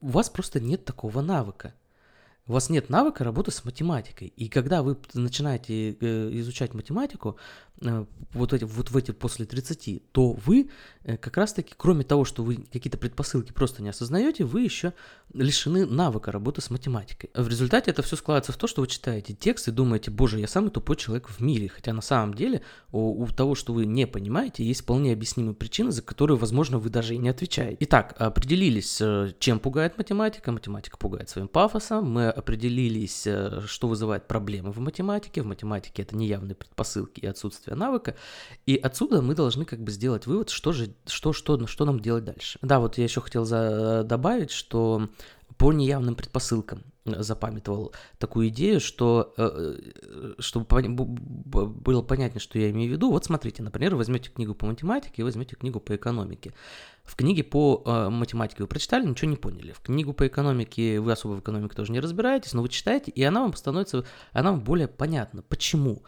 у 0.00 0.08
вас 0.08 0.30
просто 0.30 0.60
нет 0.60 0.84
такого 0.84 1.20
навыка 1.20 1.74
у 2.48 2.52
вас 2.52 2.70
нет 2.70 2.90
навыка 2.90 3.24
работы 3.24 3.50
с 3.50 3.64
математикой. 3.64 4.28
И 4.28 4.48
когда 4.48 4.82
вы 4.82 4.96
начинаете 5.14 5.92
э, 5.92 6.30
изучать 6.40 6.74
математику, 6.74 7.36
вот, 7.80 8.52
эти, 8.52 8.64
вот 8.64 8.90
в 8.90 8.96
эти 8.96 9.10
после 9.10 9.44
30, 9.44 10.10
то 10.12 10.32
вы 10.32 10.70
э, 11.04 11.16
как 11.18 11.36
раз-таки, 11.36 11.74
кроме 11.76 12.04
того, 12.04 12.24
что 12.24 12.42
вы 12.42 12.56
какие-то 12.56 12.96
предпосылки 12.96 13.52
просто 13.52 13.82
не 13.82 13.90
осознаете, 13.90 14.44
вы 14.44 14.62
еще 14.62 14.94
лишены 15.34 15.84
навыка 15.84 16.32
работы 16.32 16.62
с 16.62 16.70
математикой. 16.70 17.30
В 17.34 17.48
результате 17.48 17.90
это 17.90 18.02
все 18.02 18.16
складывается 18.16 18.52
в 18.52 18.56
то, 18.56 18.66
что 18.66 18.80
вы 18.80 18.86
читаете 18.86 19.34
текст 19.34 19.68
и 19.68 19.72
думаете, 19.72 20.10
боже, 20.10 20.40
я 20.40 20.48
самый 20.48 20.70
тупой 20.70 20.96
человек 20.96 21.28
в 21.28 21.40
мире. 21.40 21.68
Хотя 21.68 21.92
на 21.92 22.00
самом 22.00 22.32
деле 22.32 22.62
у, 22.92 23.22
у 23.22 23.26
того, 23.26 23.54
что 23.54 23.74
вы 23.74 23.84
не 23.84 24.06
понимаете, 24.06 24.64
есть 24.64 24.80
вполне 24.80 25.12
объяснимые 25.12 25.54
причины, 25.54 25.90
за 25.90 26.00
которые, 26.00 26.38
возможно, 26.38 26.78
вы 26.78 26.88
даже 26.88 27.14
и 27.14 27.18
не 27.18 27.28
отвечаете. 27.28 27.76
Итак, 27.80 28.14
определились, 28.18 29.00
э, 29.02 29.32
чем 29.38 29.60
пугает 29.60 29.98
математика. 29.98 30.50
Математика 30.50 30.96
пугает 30.96 31.28
своим 31.28 31.48
пафосом. 31.48 32.10
Мы 32.10 32.28
определились, 32.28 33.28
что 33.66 33.88
вызывает 33.88 34.26
проблемы 34.26 34.72
в 34.72 34.78
математике. 34.78 35.42
В 35.42 35.46
математике 35.46 36.02
это 36.02 36.16
неявные 36.16 36.54
предпосылки 36.54 37.20
и 37.20 37.26
отсутствие 37.26 37.65
отсутствие 37.66 37.76
навыка, 37.76 38.14
и 38.66 38.76
отсюда 38.76 39.22
мы 39.22 39.34
должны 39.34 39.64
как 39.64 39.80
бы 39.80 39.90
сделать 39.90 40.26
вывод, 40.26 40.50
что 40.50 40.72
же, 40.72 40.94
что, 41.06 41.32
что, 41.32 41.66
что 41.66 41.84
нам 41.84 42.00
делать 42.00 42.24
дальше. 42.24 42.58
Да, 42.62 42.78
вот 42.78 42.98
я 42.98 43.04
еще 43.04 43.20
хотел 43.20 43.44
за, 43.44 44.04
добавить, 44.04 44.50
что 44.50 45.08
по 45.58 45.72
неявным 45.72 46.14
предпосылкам 46.14 46.82
запамятовал 47.04 47.92
такую 48.18 48.48
идею, 48.48 48.80
что 48.80 49.32
э, 49.36 49.78
э, 50.02 50.34
чтобы 50.38 50.66
было 50.66 52.02
понятнее, 52.02 52.40
что 52.40 52.58
я 52.58 52.70
имею 52.70 52.90
в 52.90 52.92
виду, 52.92 53.10
вот 53.10 53.24
смотрите, 53.24 53.62
например, 53.62 53.94
возьмете 53.94 54.30
книгу 54.30 54.54
по 54.54 54.66
математике 54.66 55.14
и 55.16 55.22
возьмете 55.22 55.56
книгу 55.56 55.80
по 55.80 55.94
экономике. 55.94 56.52
В 57.04 57.14
книге 57.14 57.44
по 57.44 57.82
э, 57.86 58.08
математике 58.10 58.64
вы 58.64 58.66
прочитали, 58.66 59.06
ничего 59.06 59.30
не 59.30 59.36
поняли. 59.36 59.72
В 59.72 59.80
книгу 59.80 60.12
по 60.12 60.26
экономике 60.26 60.98
вы 60.98 61.12
особо 61.12 61.34
в 61.34 61.40
экономике 61.40 61.76
тоже 61.76 61.92
не 61.92 62.00
разбираетесь, 62.00 62.52
но 62.52 62.62
вы 62.62 62.68
читаете, 62.68 63.12
и 63.12 63.22
она 63.22 63.42
вам 63.42 63.54
становится, 63.54 64.04
она 64.32 64.50
вам 64.50 64.60
более 64.60 64.88
понятна. 64.88 65.42
Почему? 65.42 66.02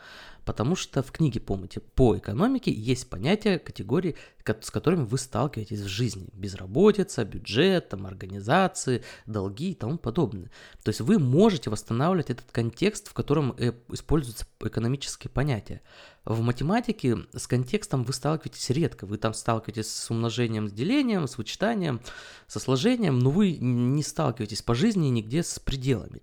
Потому 0.48 0.76
что 0.76 1.02
в 1.02 1.12
книге, 1.12 1.40
помните, 1.40 1.78
по 1.80 2.16
экономике 2.16 2.72
есть 2.72 3.10
понятия, 3.10 3.58
категории, 3.58 4.16
с 4.46 4.70
которыми 4.70 5.04
вы 5.04 5.18
сталкиваетесь 5.18 5.80
в 5.80 5.88
жизни. 5.88 6.30
Безработица, 6.32 7.26
бюджет, 7.26 7.90
там, 7.90 8.06
организации, 8.06 9.04
долги 9.26 9.72
и 9.72 9.74
тому 9.74 9.98
подобное. 9.98 10.50
То 10.84 10.88
есть 10.88 11.02
вы 11.02 11.18
можете 11.18 11.68
восстанавливать 11.68 12.30
этот 12.30 12.50
контекст, 12.50 13.08
в 13.08 13.12
котором 13.12 13.54
э, 13.58 13.74
используются 13.90 14.46
экономические 14.60 15.30
понятия. 15.30 15.82
В 16.24 16.40
математике 16.40 17.18
с 17.34 17.46
контекстом 17.46 18.04
вы 18.04 18.14
сталкиваетесь 18.14 18.70
редко. 18.70 19.04
Вы 19.04 19.18
там 19.18 19.34
сталкиваетесь 19.34 19.92
с 19.92 20.10
умножением, 20.10 20.70
с 20.70 20.72
делением, 20.72 21.28
с 21.28 21.36
вычитанием, 21.36 22.00
со 22.46 22.58
сложением, 22.58 23.18
но 23.18 23.28
вы 23.28 23.58
не 23.58 24.02
сталкиваетесь 24.02 24.62
по 24.62 24.74
жизни 24.74 25.08
нигде 25.08 25.42
с 25.42 25.58
пределами. 25.58 26.22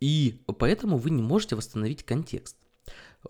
И 0.00 0.42
поэтому 0.58 0.98
вы 0.98 1.08
не 1.08 1.22
можете 1.22 1.56
восстановить 1.56 2.02
контекст. 2.02 2.56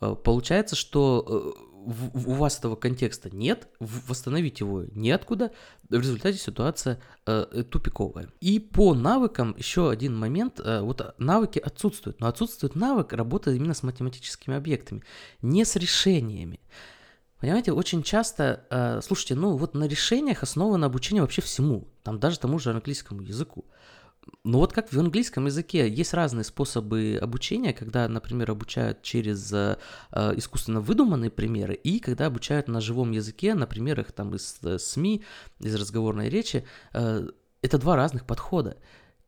Э, 0.00 0.14
получается, 0.22 0.76
что 0.76 1.54
э, 1.56 1.74
у 1.86 2.34
вас 2.34 2.58
этого 2.58 2.76
контекста 2.76 3.30
нет, 3.30 3.68
восстановить 3.78 4.60
его 4.60 4.84
неоткуда, 4.92 5.52
в 5.88 5.94
результате 5.94 6.38
ситуация 6.38 7.00
э, 7.26 7.64
тупиковая. 7.70 8.28
И 8.40 8.58
по 8.58 8.94
навыкам 8.94 9.54
еще 9.56 9.90
один 9.90 10.16
момент, 10.16 10.60
э, 10.60 10.80
вот 10.80 11.14
навыки 11.18 11.58
отсутствуют, 11.58 12.20
но 12.20 12.28
отсутствует 12.28 12.74
навык 12.74 13.12
работы 13.12 13.56
именно 13.56 13.74
с 13.74 13.82
математическими 13.82 14.56
объектами, 14.56 15.02
не 15.42 15.64
с 15.64 15.76
решениями. 15.76 16.60
Понимаете, 17.40 17.72
очень 17.72 18.02
часто, 18.02 18.64
э, 18.70 19.00
слушайте, 19.02 19.34
ну 19.34 19.56
вот 19.56 19.74
на 19.74 19.84
решениях 19.84 20.42
основано 20.42 20.86
обучение 20.86 21.22
вообще 21.22 21.42
всему, 21.42 21.88
там 22.02 22.18
даже 22.18 22.38
тому 22.38 22.58
же 22.58 22.70
английскому 22.70 23.22
языку. 23.22 23.66
Ну 24.44 24.58
вот 24.58 24.72
как 24.72 24.92
в 24.92 24.98
английском 24.98 25.46
языке 25.46 25.88
есть 25.88 26.14
разные 26.14 26.44
способы 26.44 27.18
обучения, 27.20 27.72
когда, 27.72 28.08
например, 28.08 28.50
обучают 28.50 29.02
через 29.02 29.52
э, 29.52 29.78
э, 30.12 30.32
искусственно 30.36 30.80
выдуманные 30.80 31.30
примеры, 31.30 31.74
и 31.74 31.98
когда 31.98 32.26
обучают 32.26 32.68
на 32.68 32.80
живом 32.80 33.10
языке, 33.12 33.54
на 33.54 33.66
примерах 33.66 34.12
там 34.12 34.34
из 34.34 34.58
э, 34.62 34.78
СМИ, 34.78 35.22
из 35.60 35.74
разговорной 35.74 36.28
речи, 36.28 36.66
э, 36.92 37.28
это 37.62 37.78
два 37.78 37.96
разных 37.96 38.26
подхода. 38.26 38.76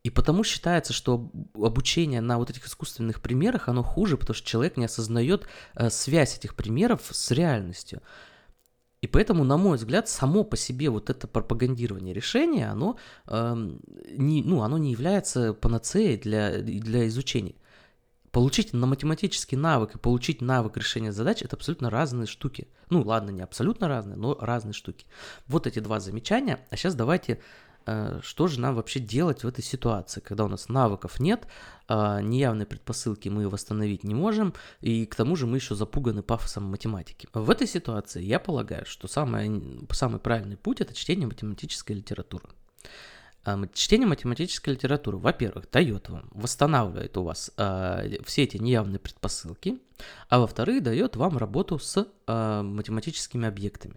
И 0.07 0.11
потому 0.11 0.45
считается, 0.45 0.93
что 0.93 1.33
обучение 1.55 2.21
на 2.21 2.39
вот 2.39 2.51
этих 2.51 2.67
искусственных 2.67 3.21
примерах, 3.21 3.69
оно 3.69 3.83
хуже, 3.83 4.17
потому 4.17 4.35
что 4.35 4.47
человек 4.47 4.77
не 4.77 4.85
осознает 4.85 5.49
э, 5.75 5.91
связь 5.91 6.37
этих 6.37 6.55
примеров 6.55 7.09
с 7.11 7.31
реальностью. 7.33 8.03
И 9.07 9.09
поэтому, 9.09 9.45
на 9.45 9.57
мой 9.57 9.77
взгляд, 9.77 10.09
само 10.09 10.43
по 10.43 10.57
себе 10.57 10.91
вот 10.91 11.11
это 11.11 11.29
пропагандирование 11.29 12.13
решения, 12.13 12.69
оно, 12.69 12.97
э, 13.29 13.55
не, 14.19 14.43
ну, 14.43 14.63
оно 14.63 14.79
не 14.79 14.91
является 14.91 15.55
панацеей 15.55 16.19
для, 16.19 16.59
для 16.59 17.07
изучения. 17.07 17.55
Получить 18.33 18.73
на 18.73 18.85
математический 18.89 19.57
навык 19.57 19.95
и 19.95 19.99
получить 19.99 20.43
навык 20.43 20.77
решения 20.77 21.13
задач– 21.13 21.41
это 21.45 21.55
абсолютно 21.55 21.89
разные 21.89 22.27
штуки. 22.27 22.67
Ну, 22.91 23.03
ладно, 23.03 23.31
не 23.31 23.43
абсолютно 23.43 23.87
разные, 23.87 24.17
но 24.17 24.37
разные 24.41 24.73
штуки. 24.73 25.07
Вот 25.47 25.69
эти 25.69 25.79
два 25.79 26.01
замечания. 26.01 26.67
А 26.71 26.77
сейчас 26.77 26.97
давайте 26.97 27.41
что 28.23 28.47
же 28.49 28.61
нам 28.61 28.75
вообще 28.75 29.01
делать 29.01 29.45
в 29.45 29.49
этой 29.49 29.63
ситуации, 29.63 30.21
когда 30.21 30.45
у 30.45 30.49
нас 30.49 30.69
навыков 30.69 31.21
нет, 31.21 31.47
а, 31.89 32.21
неявные 32.21 32.67
предпосылки 32.67 33.29
мы 33.29 33.49
восстановить 33.49 34.03
не 34.03 34.15
можем, 34.15 34.55
и 34.81 35.07
к 35.07 35.15
тому 35.15 35.37
же 35.37 35.47
мы 35.47 35.59
еще 35.59 35.75
запуганы 35.75 36.23
пафосом 36.23 36.65
математики. 36.65 37.29
В 37.33 37.49
этой 37.49 37.67
ситуации 37.67 38.23
я 38.23 38.41
полагаю, 38.41 38.87
что 38.87 39.07
самый, 39.07 39.87
самый 39.91 40.19
правильный 40.19 40.57
путь– 40.57 40.81
это 40.83 40.95
чтение 40.95 41.27
математической 41.27 41.93
литературы. 41.93 42.49
Чтение 43.75 44.09
математической 44.09 44.71
литературы, 44.71 45.19
во-первых, 45.19 45.71
дает 45.71 46.09
вам, 46.09 46.29
восстанавливает 46.33 47.17
у 47.17 47.23
вас 47.23 47.53
э, 47.57 48.19
все 48.25 48.43
эти 48.43 48.57
неявные 48.57 48.99
предпосылки, 48.99 49.79
а 50.29 50.41
во-вторых, 50.41 50.83
дает 50.83 51.15
вам 51.15 51.39
работу 51.39 51.79
с 51.79 52.09
э, 52.27 52.63
математическими 52.63 53.47
объектами. 53.47 53.95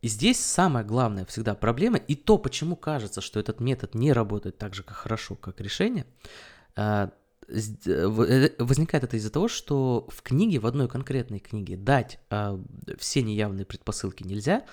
И 0.00 0.08
здесь 0.08 0.38
самая 0.38 0.84
главная 0.84 1.24
всегда 1.24 1.54
проблема, 1.54 1.98
и 1.98 2.14
то, 2.14 2.38
почему 2.38 2.76
кажется, 2.76 3.20
что 3.20 3.40
этот 3.40 3.60
метод 3.60 3.94
не 3.94 4.12
работает 4.12 4.58
так 4.58 4.74
же 4.74 4.82
как 4.82 4.96
хорошо, 4.96 5.34
как 5.34 5.60
решение, 5.60 6.06
э, 6.76 7.08
возникает 8.58 9.04
это 9.04 9.16
из-за 9.16 9.30
того, 9.30 9.48
что 9.48 10.06
в 10.10 10.22
книге, 10.22 10.58
в 10.60 10.66
одной 10.66 10.88
конкретной 10.88 11.38
книге, 11.38 11.76
дать 11.76 12.20
э, 12.30 12.58
все 12.98 13.22
неявные 13.22 13.64
предпосылки 13.64 14.22
нельзя, 14.22 14.64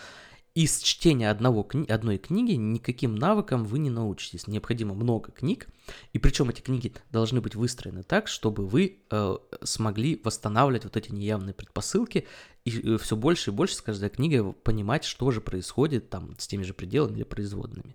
из 0.55 0.79
чтения 0.79 1.29
одного, 1.29 1.63
кни- 1.69 1.91
одной 1.91 2.17
книги 2.17 2.53
никаким 2.53 3.15
навыкам 3.15 3.65
вы 3.65 3.77
не 3.77 3.89
научитесь. 3.89 4.47
Необходимо 4.47 4.95
много 4.95 5.33
книг, 5.33 5.67
и 6.13 6.17
причем 6.17 6.49
эти 6.49 6.61
книги 6.61 6.93
должны 7.11 7.41
быть 7.41 7.55
выстроены 7.55 8.03
так, 8.03 8.29
чтобы 8.29 8.65
вы 8.65 8.99
э, 9.11 9.37
смогли 9.63 10.19
восстанавливать 10.23 10.85
вот 10.85 10.95
эти 10.95 11.11
неявные 11.11 11.53
предпосылки 11.53 12.25
и 12.63 12.93
э, 12.95 12.97
все 12.97 13.17
больше 13.17 13.51
и 13.51 13.53
больше 13.53 13.75
с 13.75 13.81
каждой 13.81 14.09
книгой 14.09 14.53
понимать, 14.53 15.03
что 15.03 15.29
же 15.29 15.41
происходит 15.41 16.09
там 16.09 16.33
с 16.39 16.47
теми 16.47 16.63
же 16.63 16.73
пределами 16.73 17.17
или 17.17 17.23
производными. 17.23 17.93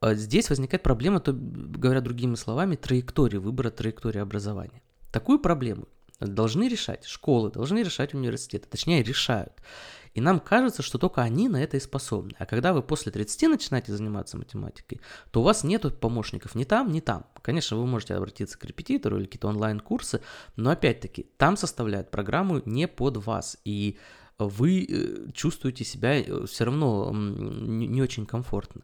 А 0.00 0.14
здесь 0.14 0.50
возникает 0.50 0.82
проблема, 0.82 1.20
то, 1.20 1.32
говоря 1.32 2.02
другими 2.02 2.34
словами, 2.34 2.76
траектории, 2.76 3.38
выбора 3.38 3.70
траектории 3.70 4.20
образования. 4.20 4.82
Такую 5.10 5.38
проблему 5.38 5.88
должны 6.20 6.68
решать 6.68 7.06
школы, 7.06 7.50
должны 7.50 7.78
решать 7.78 8.12
университеты, 8.12 8.68
точнее 8.68 9.02
решают. 9.02 9.54
И 10.16 10.20
нам 10.22 10.40
кажется, 10.40 10.82
что 10.82 10.96
только 10.96 11.20
они 11.20 11.46
на 11.48 11.62
это 11.62 11.76
и 11.76 11.80
способны. 11.80 12.32
А 12.38 12.46
когда 12.46 12.72
вы 12.72 12.82
после 12.82 13.12
30 13.12 13.50
начинаете 13.50 13.92
заниматься 13.92 14.38
математикой, 14.38 15.02
то 15.30 15.40
у 15.40 15.44
вас 15.44 15.62
нет 15.62 16.00
помощников 16.00 16.54
ни 16.54 16.64
там, 16.64 16.90
ни 16.90 17.00
там. 17.00 17.26
Конечно, 17.42 17.76
вы 17.76 17.86
можете 17.86 18.14
обратиться 18.14 18.58
к 18.58 18.64
репетитору 18.64 19.18
или 19.18 19.26
какие-то 19.26 19.48
онлайн-курсы, 19.48 20.22
но 20.56 20.70
опять-таки 20.70 21.26
там 21.36 21.58
составляют 21.58 22.10
программу 22.10 22.62
не 22.64 22.88
под 22.88 23.18
вас. 23.18 23.58
И 23.66 23.98
вы 24.38 24.86
э, 24.88 25.30
чувствуете 25.32 25.84
себя 25.84 26.18
э, 26.18 26.46
все 26.46 26.64
равно 26.64 27.12
не 27.12 28.00
очень 28.00 28.24
комфортно. 28.24 28.82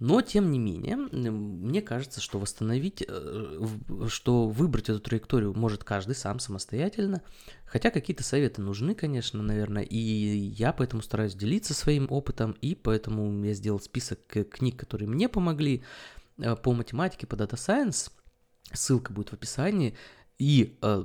Но, 0.00 0.20
тем 0.22 0.50
не 0.50 0.58
менее, 0.58 0.96
мне 0.96 1.80
кажется, 1.80 2.20
что 2.20 2.40
восстановить, 2.40 3.04
э, 3.06 3.66
что 4.08 4.48
выбрать 4.48 4.88
эту 4.88 4.98
траекторию 4.98 5.54
может 5.54 5.84
каждый 5.84 6.16
сам 6.16 6.40
самостоятельно. 6.40 7.22
Хотя 7.64 7.90
какие-то 7.90 8.24
советы 8.24 8.60
нужны, 8.60 8.94
конечно, 8.94 9.40
наверное, 9.42 9.84
и 9.84 9.96
я 9.96 10.72
поэтому 10.72 11.00
стараюсь 11.00 11.34
делиться 11.34 11.74
своим 11.74 12.08
опытом, 12.10 12.56
и 12.60 12.74
поэтому 12.74 13.44
я 13.44 13.54
сделал 13.54 13.78
список 13.78 14.26
книг, 14.26 14.76
которые 14.76 15.08
мне 15.08 15.28
помогли 15.28 15.84
э, 16.38 16.56
по 16.56 16.72
математике, 16.72 17.28
по 17.28 17.36
Data 17.36 17.54
Science. 17.54 18.10
Ссылка 18.72 19.12
будет 19.12 19.28
в 19.30 19.34
описании. 19.34 19.96
И 20.38 20.76
э, 20.82 21.04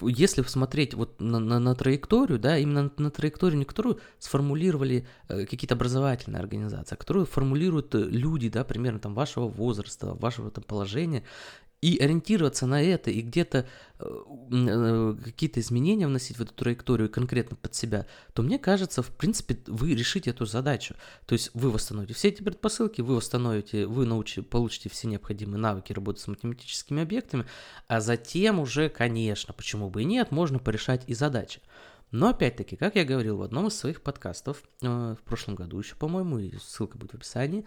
если 0.00 0.42
смотреть 0.42 0.94
вот 0.94 1.20
на, 1.20 1.38
на, 1.38 1.58
на 1.58 1.74
траекторию, 1.74 2.38
да, 2.38 2.58
именно 2.58 2.84
на, 2.84 2.92
на 2.96 3.10
траекторию, 3.10 3.58
не 3.58 3.64
которую 3.64 4.00
сформулировали 4.18 5.06
э, 5.28 5.46
какие-то 5.46 5.74
образовательные 5.74 6.40
организации, 6.40 6.94
а 6.94 6.98
которую 6.98 7.26
формулируют 7.26 7.94
э, 7.94 7.98
люди, 7.98 8.48
да, 8.48 8.64
примерно 8.64 8.98
там 8.98 9.14
вашего 9.14 9.48
возраста, 9.48 10.14
вашего 10.14 10.50
там 10.50 10.64
положения, 10.64 11.24
и 11.82 11.98
ориентироваться 11.98 12.66
на 12.66 12.80
это, 12.80 13.10
и 13.10 13.20
где-то 13.20 13.66
э, 13.98 14.04
э, 14.04 15.16
какие-то 15.24 15.58
изменения 15.58 16.06
вносить 16.06 16.38
в 16.38 16.42
эту 16.42 16.54
траекторию 16.54 17.10
конкретно 17.10 17.56
под 17.56 17.74
себя, 17.74 18.06
то 18.32 18.42
мне 18.42 18.60
кажется, 18.60 19.02
в 19.02 19.08
принципе, 19.08 19.58
вы 19.66 19.94
решите 19.94 20.30
эту 20.30 20.46
задачу. 20.46 20.94
То 21.26 21.32
есть 21.32 21.50
вы 21.54 21.70
восстановите 21.70 22.14
все 22.14 22.28
эти 22.28 22.40
предпосылки, 22.40 23.00
вы 23.00 23.16
восстановите, 23.16 23.86
вы 23.86 24.06
научите, 24.06 24.42
получите 24.42 24.88
все 24.90 25.08
необходимые 25.08 25.58
навыки 25.58 25.92
работы 25.92 26.20
с 26.20 26.28
математическими 26.28 27.02
объектами, 27.02 27.46
а 27.88 28.00
затем 28.00 28.60
уже, 28.60 28.88
конечно, 28.88 29.52
почему 29.52 29.90
бы 29.90 30.02
и 30.02 30.04
нет, 30.04 30.30
можно 30.30 30.60
порешать 30.60 31.02
и 31.08 31.14
задачи. 31.14 31.60
Но 32.12 32.28
опять-таки, 32.28 32.76
как 32.76 32.94
я 32.94 33.04
говорил 33.04 33.38
в 33.38 33.42
одном 33.42 33.66
из 33.66 33.76
своих 33.76 34.02
подкастов 34.02 34.62
э, 34.82 35.16
в 35.18 35.22
прошлом 35.24 35.56
году 35.56 35.78
еще, 35.78 35.96
по-моему, 35.96 36.38
и 36.38 36.56
ссылка 36.58 36.96
будет 36.96 37.12
в 37.12 37.16
описании, 37.16 37.64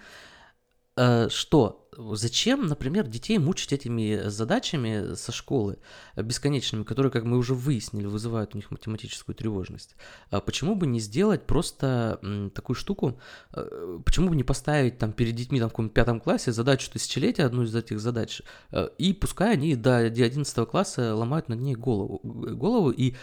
что 0.98 1.86
зачем, 1.98 2.68
например, 2.68 3.08
детей 3.08 3.38
мучить 3.38 3.74
этими 3.74 4.28
задачами 4.28 5.14
со 5.16 5.32
школы 5.32 5.78
бесконечными, 6.16 6.84
которые, 6.84 7.12
как 7.12 7.24
мы 7.24 7.38
уже 7.38 7.54
выяснили, 7.54 8.06
вызывают 8.06 8.54
у 8.54 8.58
них 8.58 8.72
математическую 8.72 9.36
тревожность? 9.36 9.96
А 10.30 10.42
почему 10.42 10.76
бы 10.76 10.88
не 10.88 11.00
сделать 11.00 11.46
просто 11.46 12.20
такую 12.54 12.76
штуку, 12.76 13.20
э, 13.54 14.00
почему 14.06 14.30
бы 14.30 14.36
не 14.36 14.44
поставить 14.44 14.98
там 14.98 15.14
перед 15.14 15.36
детьми 15.36 15.60
там, 15.60 15.70
в 15.70 15.72
каком-то 15.72 15.94
пятом 15.94 16.20
классе 16.20 16.52
задачу 16.52 16.90
тысячелетия, 16.92 17.44
одну 17.44 17.64
из 17.64 17.76
этих 17.76 18.00
задач, 18.00 18.42
э, 18.72 18.90
и 18.98 19.14
пускай 19.14 19.54
они 19.54 19.76
до 19.76 19.98
11 19.98 20.66
класса 20.66 21.16
ломают 21.16 21.50
над 21.50 21.60
ней 21.60 21.76
голову, 21.76 22.20
голову 22.24 22.92
и 22.92 23.16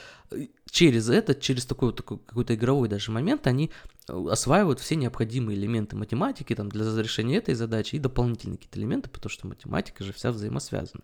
через 0.70 1.11
это, 1.11 1.35
через 1.35 1.66
такой 1.66 1.92
такой, 1.92 2.18
какой-то 2.18 2.54
игровой 2.54 2.88
даже 2.88 3.12
момент, 3.12 3.46
они 3.46 3.70
осваивают 4.08 4.80
все 4.80 4.96
необходимые 4.96 5.56
элементы 5.56 5.96
математики 5.96 6.54
там, 6.54 6.68
для 6.68 6.84
разрешения 6.84 7.36
этой 7.36 7.54
задачи 7.54 7.96
и 7.96 7.98
дополнительные 7.98 8.56
какие-то 8.56 8.78
элементы, 8.78 9.08
потому 9.08 9.30
что 9.30 9.46
математика 9.46 10.04
же 10.04 10.12
вся 10.12 10.32
взаимосвязана. 10.32 11.02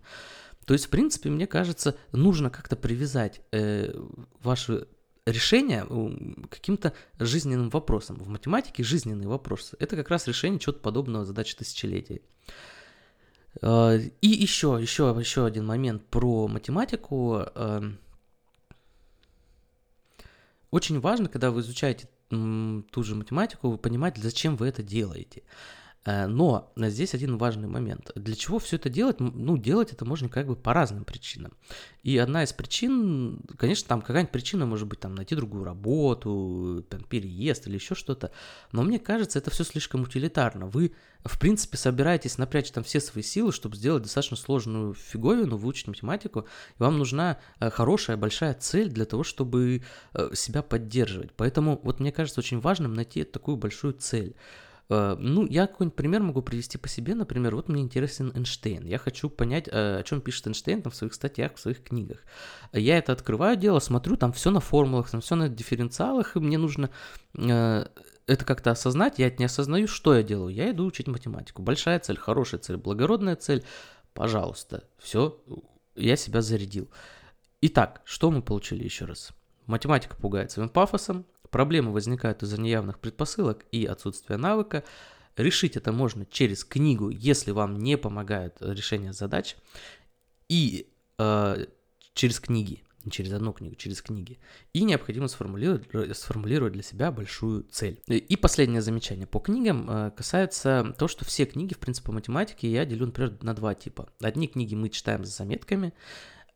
То 0.67 0.75
есть, 0.75 0.87
в 0.87 0.91
принципе, 0.91 1.31
мне 1.31 1.47
кажется, 1.47 1.97
нужно 2.13 2.51
как-то 2.51 2.77
привязать 2.77 3.41
э, 3.53 3.93
ваши 4.43 4.87
решения 5.25 5.85
к 5.85 6.51
каким-то 6.51 6.93
жизненным 7.19 7.71
вопросам. 7.71 8.17
В 8.17 8.29
математике 8.29 8.83
жизненные 8.83 9.29
вопросы. 9.29 9.77
Это 9.79 9.97
как 9.97 10.11
раз 10.11 10.27
решение 10.27 10.59
чего-то 10.59 10.81
подобного 10.81 11.25
задачи 11.25 11.57
тысячелетий. 11.57 12.23
Э, 13.63 13.99
и 14.21 14.29
еще, 14.29 14.79
еще, 14.81 15.17
еще 15.19 15.47
один 15.47 15.65
момент 15.67 16.05
про 16.07 16.49
математику. 16.49 17.45
Э, 17.55 17.83
очень 20.71 21.01
важно, 21.01 21.29
когда 21.29 21.51
вы 21.51 21.61
изучаете 21.61 22.09
ту 22.29 23.03
же 23.03 23.15
математику, 23.15 23.71
вы 23.71 23.79
понимаете, 23.79 24.21
зачем 24.21 24.57
вы 24.57 24.69
это 24.69 24.83
делаете. 24.83 25.43
Э, 26.09 26.27
но 26.27 26.73
здесь 26.77 27.13
один 27.13 27.37
важный 27.37 27.69
момент. 27.69 28.13
Для 28.15 28.35
чего 28.35 28.59
все 28.59 28.77
это 28.77 28.89
делать? 28.89 29.21
Ну, 29.21 29.59
делать 29.59 29.93
это 29.93 30.07
можно 30.07 30.31
как 30.31 30.47
бы 30.47 30.57
по 30.57 30.73
разным 30.73 31.05
причинам. 31.05 31.53
И 32.03 32.17
одна 32.17 32.45
из 32.45 32.55
причин, 32.55 33.41
конечно, 33.59 33.87
там 33.87 34.01
какая-нибудь 34.01 34.33
причина 34.33 34.65
может 34.65 34.89
быть 34.89 35.01
там 35.01 35.15
найти 35.15 35.35
другую 35.35 35.65
работу, 35.65 36.83
там, 36.89 37.03
переезд 37.05 37.67
или 37.67 37.75
еще 37.75 37.95
что-то. 37.95 38.31
Но 38.73 38.83
мне 38.85 38.99
кажется, 38.99 39.39
это 39.39 39.51
все 39.51 39.65
слишком 39.65 40.03
утилитарно. 40.03 40.67
Вы, 40.67 40.93
в 41.27 41.39
принципе, 41.39 41.77
собираетесь 41.77 42.39
напрячь 42.39 42.71
там 42.71 42.85
все 42.85 43.01
свои 43.01 43.23
силы, 43.23 43.53
чтобы 43.53 43.77
сделать 43.77 44.05
достаточно 44.05 44.39
сложную 44.39 44.95
фиговину, 44.95 45.59
выучить 45.59 45.89
математику. 45.89 46.47
И 46.79 46.83
вам 46.83 46.97
нужна 46.97 47.39
э, 47.61 47.69
хорошая, 47.69 48.17
большая 48.17 48.55
цель 48.55 48.89
для 48.89 49.05
того, 49.05 49.25
чтобы 49.25 49.83
э, 50.15 50.31
себя 50.33 50.63
поддерживать. 50.63 51.33
Поэтому 51.37 51.79
вот 51.83 52.01
мне 52.01 52.13
кажется 52.13 52.41
очень 52.41 52.61
важным 52.61 52.95
найти 52.95 53.25
такую 53.25 53.59
большую 53.59 53.93
цель. 53.93 54.35
Э, 54.91 55.17
ну, 55.19 55.47
я 55.47 55.67
какой-нибудь 55.67 55.97
пример 55.97 56.23
могу 56.23 56.43
привести 56.43 56.79
по 56.79 56.89
себе. 56.89 57.15
Например, 57.15 57.55
вот 57.55 57.69
мне 57.69 57.83
интересен 57.83 58.33
Эйнштейн. 58.35 58.85
Я 58.87 58.99
хочу 58.99 59.29
понять, 59.29 59.69
э, 59.69 59.99
о 59.99 60.03
чем 60.03 60.21
пишет 60.21 60.47
Эйнштейн 60.47 60.83
там, 60.83 60.93
в 60.93 60.97
своих 60.97 61.15
статьях, 61.15 61.55
в 61.55 61.61
своих 61.61 61.83
книгах. 61.83 62.25
Я 62.73 62.99
это 62.99 63.13
открываю 63.13 63.57
дело, 63.57 63.79
смотрю, 63.81 64.17
там 64.17 64.33
все 64.33 64.51
на 64.51 64.61
формулах, 64.61 65.11
там 65.11 65.21
все 65.21 65.35
на 65.35 65.49
дифференциалах, 65.49 66.37
и 66.37 66.41
мне 66.41 66.59
нужно 66.59 66.91
э, 67.35 67.87
это 68.27 68.45
как-то 68.45 68.71
осознать. 68.71 69.19
Я 69.19 69.29
это 69.29 69.37
не 69.39 69.47
осознаю, 69.47 69.89
что 69.89 70.15
я 70.15 70.23
делаю. 70.23 70.55
Я 70.55 70.71
иду 70.71 70.87
учить 70.87 71.09
математику. 71.09 71.63
Большая 71.63 71.99
цель, 71.99 72.17
хорошая 72.17 72.61
цель, 72.61 72.77
благородная 72.77 73.37
цель. 73.37 73.65
Пожалуйста, 74.15 74.85
все, 74.99 75.41
я 75.95 76.17
себя 76.17 76.43
зарядил. 76.43 76.91
Итак, 77.61 78.03
что 78.05 78.31
мы 78.31 78.43
получили 78.43 78.85
еще 78.85 79.05
раз? 79.05 79.33
Математика 79.67 80.17
пугает 80.17 80.51
своим 80.51 80.71
пафосом, 80.71 81.27
Проблемы 81.51 81.93
возникают 81.93 82.43
из-за 82.43 82.61
неявных 82.61 82.99
предпосылок 82.99 83.65
и 83.73 83.85
отсутствия 83.85 84.37
навыка. 84.37 84.85
Решить 85.37 85.77
это 85.77 85.93
можно 85.93 86.27
через 86.27 86.65
книгу, 86.65 87.11
если 87.11 87.53
вам 87.53 87.79
не 87.79 87.97
помогает 87.97 88.57
решение 88.61 89.13
задач, 89.13 89.57
и 90.49 90.89
э, 91.19 91.67
через 92.15 92.41
книги, 92.41 92.83
не 93.05 93.13
через 93.13 93.33
одну 93.33 93.53
книгу, 93.53 93.77
через 93.77 94.03
книги. 94.03 94.39
И 94.73 94.83
необходимо 94.83 95.29
сформулировать, 95.29 96.17
сформулировать 96.17 96.73
для 96.73 96.83
себя 96.83 97.13
большую 97.13 97.63
цель. 97.71 98.01
И 98.09 98.37
последнее 98.37 98.83
замечание 98.83 99.27
по 99.27 99.39
книгам 99.39 99.89
э, 99.89 100.11
касается 100.11 100.95
того, 100.99 101.09
что 101.09 101.25
все 101.25 101.45
книги, 101.45 101.75
в 101.75 101.79
принципе, 101.79 102.07
по 102.07 102.13
математике 102.13 102.71
я 102.71 102.85
делю, 102.85 103.07
например, 103.07 103.39
на 103.43 103.55
два 103.55 103.75
типа. 103.75 104.09
Одни 104.21 104.49
книги 104.49 104.75
мы 104.75 104.89
читаем 104.89 105.25
с 105.25 105.37
заметками, 105.37 105.93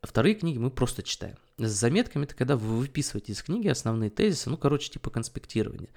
вторые 0.06 0.34
книги 0.34 0.58
мы 0.58 0.70
просто 0.70 1.02
читаем. 1.02 1.36
С 1.58 1.70
заметками 1.70 2.24
это 2.24 2.34
когда 2.34 2.56
вы 2.56 2.78
выписываете 2.78 3.32
из 3.32 3.42
книги 3.42 3.68
основные 3.68 4.10
тезисы, 4.10 4.50
ну, 4.50 4.56
короче, 4.56 4.90
типа 4.90 5.10
конспектирования. 5.10 5.90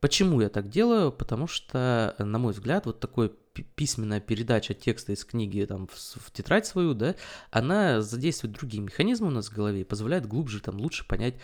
Почему 0.00 0.40
я 0.40 0.48
так 0.48 0.68
делаю? 0.68 1.12
Потому 1.12 1.46
что, 1.46 2.16
на 2.18 2.38
мой 2.38 2.52
взгляд, 2.52 2.86
вот 2.86 2.98
такой 2.98 3.32
письменная 3.76 4.20
передача 4.20 4.74
текста 4.74 5.12
из 5.12 5.24
книги 5.24 5.64
там, 5.64 5.86
в, 5.86 5.94
в 5.94 6.32
тетрадь 6.32 6.66
свою, 6.66 6.94
да, 6.94 7.14
она 7.50 8.00
задействует 8.00 8.54
другие 8.54 8.82
механизмы 8.82 9.28
у 9.28 9.30
нас 9.30 9.48
в 9.48 9.54
голове 9.54 9.82
и 9.82 9.84
позволяет 9.84 10.26
глубже, 10.26 10.60
там, 10.60 10.80
лучше 10.80 11.06
понять 11.06 11.34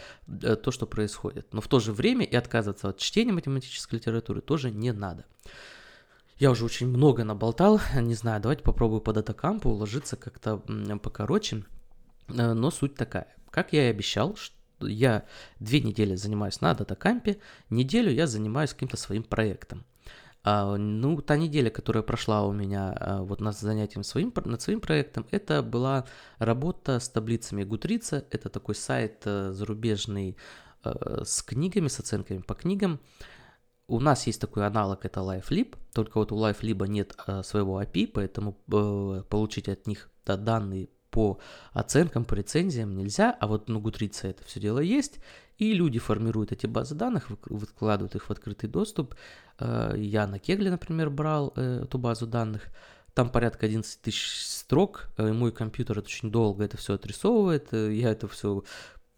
э, 0.43 0.57
то, 0.57 0.73
что 0.73 0.87
происходит. 0.87 1.53
Но 1.53 1.61
в 1.61 1.69
то 1.69 1.79
же 1.79 1.93
время 1.93 2.25
и 2.25 2.35
отказываться 2.35 2.89
от 2.89 2.99
чтения 2.99 3.33
математической 3.33 3.97
литературы 3.97 4.41
тоже 4.41 4.73
не 4.73 4.93
надо. 4.93 5.25
Я 6.39 6.51
уже 6.51 6.65
очень 6.65 6.89
много 6.89 7.25
наболтал, 7.25 7.81
не 7.95 8.15
знаю, 8.15 8.41
давайте 8.41 8.63
попробую 8.63 9.01
по 9.01 9.13
датакампу 9.13 9.71
уложиться 9.71 10.17
как-то 10.17 10.59
покороче, 11.03 11.57
э, 11.57 11.78
но 12.29 12.71
суть 12.71 12.95
такая. 12.95 13.29
Как 13.51 13.73
я 13.73 13.87
и 13.87 13.91
обещал, 13.91 14.37
я 14.81 15.25
две 15.59 15.81
недели 15.81 16.15
занимаюсь 16.15 16.61
на 16.61 16.75
датакампе, 16.75 17.39
неделю 17.71 18.11
я 18.11 18.27
занимаюсь 18.27 18.73
каким-то 18.73 18.97
своим 18.97 19.23
проектом. 19.23 19.85
А, 20.45 20.77
ну, 20.77 21.21
та 21.21 21.37
неделя, 21.37 21.71
которая 21.71 22.03
прошла 22.03 22.47
у 22.47 22.53
меня 22.53 22.93
а, 22.93 23.23
вот 23.23 23.41
над 23.41 23.59
занятием 23.59 24.05
своим, 24.05 24.33
над 24.45 24.63
своим 24.63 24.81
проектом, 24.81 25.27
это 25.31 25.63
была 25.63 26.07
работа 26.39 27.01
с 27.01 27.09
таблицами 27.09 27.65
Гутрица. 27.65 28.25
Это 28.31 28.49
такой 28.49 28.75
сайт 28.75 29.23
а, 29.27 29.53
зарубежный 29.53 30.37
с 30.85 31.43
книгами, 31.43 31.89
с 31.89 31.99
оценками 31.99 32.39
по 32.39 32.55
книгам. 32.55 33.01
У 33.89 33.99
нас 33.99 34.27
есть 34.29 34.41
такой 34.41 34.65
аналог, 34.65 35.05
это 35.05 35.21
LiveLib, 35.21 35.77
только 35.93 36.19
вот 36.19 36.31
у 36.31 36.37
LiveLib 36.37 36.87
нет 36.87 37.17
своего 37.43 37.83
API, 37.83 38.07
поэтому 38.07 38.53
получить 39.29 39.69
от 39.69 39.89
них 39.89 40.09
да, 40.25 40.37
данные 40.37 40.89
по 41.11 41.39
оценкам, 41.73 42.25
по 42.25 42.35
рецензиям 42.35 42.97
нельзя, 42.97 43.37
а 43.41 43.47
вот 43.47 43.69
на 43.69 43.79
Гутрице 43.81 44.29
это 44.29 44.45
все 44.45 44.61
дело 44.61 44.79
есть, 44.79 45.21
и 45.59 45.73
люди 45.73 45.99
формируют 45.99 46.53
эти 46.53 46.67
базы 46.67 46.95
данных, 46.95 47.29
выкладывают 47.47 48.15
их 48.15 48.29
в 48.29 48.31
открытый 48.31 48.69
доступ. 48.69 49.15
Э, 49.59 49.95
я 49.97 50.27
на 50.27 50.39
Кегле, 50.39 50.71
например, 50.71 51.11
брал 51.11 51.53
э, 51.57 51.83
эту 51.85 51.99
базу 51.99 52.27
данных, 52.27 52.69
там 53.15 53.31
порядка 53.31 53.67
11 53.67 54.01
тысяч 54.01 54.45
строк, 54.47 55.09
э, 55.17 55.33
мой 55.33 55.51
компьютер 55.51 55.99
это 55.99 56.07
очень 56.07 56.31
долго 56.31 56.65
это 56.65 56.77
все 56.77 56.95
отрисовывает, 56.95 57.73
я 57.73 58.11
это 58.11 58.29
все 58.29 58.63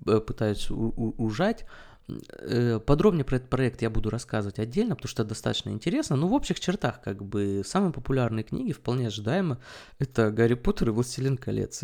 пытаюсь 0.05 0.71
ужать, 0.71 1.67
Подробнее 2.87 3.25
про 3.25 3.37
этот 3.37 3.49
проект 3.49 3.83
я 3.83 3.91
буду 3.91 4.11
рассказывать 4.11 4.59
отдельно, 4.59 4.97
потому 4.97 5.09
что 5.09 5.25
достаточно 5.25 5.71
интересно. 5.71 6.17
Но 6.17 6.29
в 6.29 6.33
общих 6.33 6.61
чертах, 6.61 7.01
как 7.03 7.25
бы, 7.25 7.63
самые 7.65 7.93
популярные 7.93 8.45
книги, 8.45 8.73
вполне 8.73 9.09
ожидаемо, 9.09 9.59
это 9.99 10.31
«Гарри 10.31 10.55
Поттер» 10.55 10.89
и 10.89 10.93
«Властелин 10.93 11.37
колец» 11.37 11.83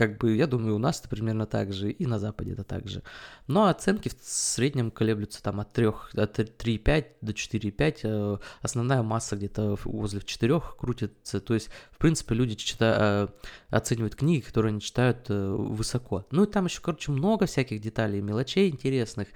как 0.00 0.16
бы, 0.16 0.34
я 0.34 0.46
думаю, 0.46 0.76
у 0.76 0.78
нас 0.78 0.98
это 0.98 1.10
примерно 1.10 1.44
так 1.44 1.74
же, 1.74 1.90
и 1.90 2.06
на 2.06 2.18
Западе 2.18 2.52
это 2.52 2.64
так 2.64 2.88
же. 2.88 3.02
Но 3.46 3.66
оценки 3.66 4.08
в 4.08 4.14
среднем 4.22 4.90
колеблются 4.90 5.42
там 5.42 5.60
от 5.60 5.74
3, 5.74 5.86
от 6.14 6.38
3,5 6.38 7.04
до 7.20 7.32
4,5, 7.32 8.00
э, 8.02 8.38
основная 8.62 9.02
масса 9.02 9.36
где-то 9.36 9.76
возле 9.84 10.22
4 10.22 10.62
крутится, 10.78 11.40
то 11.42 11.52
есть, 11.52 11.68
в 11.92 11.98
принципе, 11.98 12.34
люди 12.34 12.54
читают, 12.54 13.30
э, 13.30 13.76
оценивают 13.76 14.14
книги, 14.14 14.40
которые 14.40 14.70
они 14.70 14.80
читают 14.80 15.26
э, 15.28 15.50
высоко. 15.50 16.24
Ну 16.30 16.44
и 16.44 16.46
там 16.46 16.64
еще, 16.64 16.80
короче, 16.80 17.12
много 17.12 17.44
всяких 17.44 17.82
деталей, 17.82 18.22
мелочей 18.22 18.70
интересных, 18.70 19.28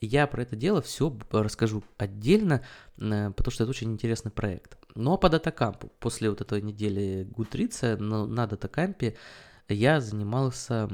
я 0.00 0.28
про 0.28 0.42
это 0.42 0.54
дело 0.54 0.82
все 0.82 1.16
расскажу 1.32 1.82
отдельно, 1.98 2.62
потому 2.96 3.50
что 3.50 3.64
это 3.64 3.70
очень 3.70 3.90
интересный 3.90 4.30
проект. 4.30 4.76
А 4.94 5.16
по 5.16 5.28
датакампу, 5.28 5.90
после 5.98 6.30
вот 6.30 6.40
этой 6.40 6.62
недели 6.62 7.24
Гутрица 7.24 7.96
на 7.96 8.46
датакампе, 8.46 9.16
я 9.72 10.00
занимался, 10.00 10.88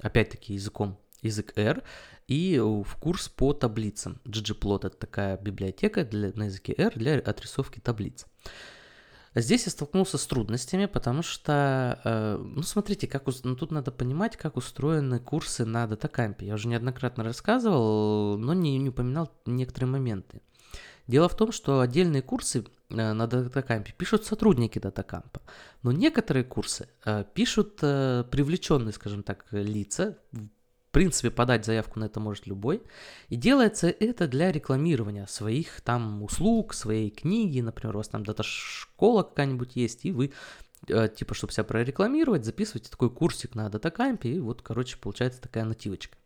опять-таки, 0.00 0.54
языком 0.54 0.98
язык 1.22 1.52
R, 1.56 1.82
и 2.28 2.58
в 2.58 2.96
курс 2.96 3.28
по 3.28 3.52
таблицам. 3.52 4.20
ggplot— 4.24 4.78
это 4.86 4.96
такая 4.96 5.36
библиотека 5.36 6.04
для, 6.04 6.32
на 6.34 6.44
языке 6.44 6.74
R 6.76 6.92
для 6.96 7.18
отрисовки 7.18 7.78
таблиц. 7.78 8.26
Здесь 9.34 9.64
я 9.64 9.72
столкнулся 9.72 10.18
с 10.18 10.26
трудностями, 10.26 10.84
потому 10.84 11.22
что, 11.22 12.00
э, 12.04 12.36
ну, 12.36 12.62
смотрите, 12.62 13.06
как, 13.06 13.24
ну, 13.44 13.56
тут 13.56 13.70
надо 13.70 13.90
понимать, 13.90 14.36
как 14.36 14.58
устроены 14.58 15.20
курсы 15.20 15.64
на 15.64 15.86
датакампе. 15.86 16.46
Я 16.46 16.54
уже 16.54 16.68
неоднократно 16.68 17.24
рассказывал, 17.24 18.36
но 18.36 18.52
не, 18.52 18.76
не 18.76 18.90
упоминал 18.90 19.32
некоторые 19.46 19.90
моменты. 19.90 20.42
Дело 21.06 21.28
в 21.28 21.36
том, 21.36 21.52
что 21.52 21.80
отдельные 21.80 22.22
курсы 22.22 22.64
Э, 22.92 23.12
на 23.12 23.26
датакампе 23.26 23.92
пишут 23.96 24.24
сотрудники 24.24 24.78
датакампа, 24.78 25.40
но 25.82 25.92
некоторые 25.92 26.44
курсы 26.44 26.88
э, 27.04 27.24
пишут 27.34 27.78
э, 27.82 28.24
привлеченные, 28.30 28.92
скажем 28.92 29.22
так, 29.22 29.46
лица. 29.50 30.18
В 30.32 30.92
принципе, 30.92 31.30
подать 31.30 31.64
заявку 31.64 31.98
на 32.00 32.04
это 32.04 32.20
может 32.20 32.46
любой. 32.46 32.82
И 33.30 33.36
делается 33.36 33.88
это 33.88 34.28
для 34.28 34.52
рекламирования 34.52 35.24
своих 35.24 35.80
там 35.80 36.22
услуг, 36.22 36.74
своей 36.74 37.08
книги. 37.08 37.60
Например, 37.60 37.94
у 37.94 37.98
вас 38.00 38.08
там 38.08 38.24
дата-школа 38.24 39.22
какая-нибудь 39.22 39.74
есть, 39.74 40.04
и 40.04 40.12
вы 40.12 40.32
типа, 40.86 41.32
чтобы 41.32 41.52
себя 41.52 41.64
прорекламировать, 41.64 42.44
записываете 42.44 42.90
такой 42.90 43.08
курсик 43.08 43.54
на 43.54 43.70
датакампе, 43.70 44.30
и 44.30 44.40
вот, 44.40 44.62
короче, 44.62 44.98
получается 44.98 45.40
такая 45.40 45.64
нативочка. 45.64 46.18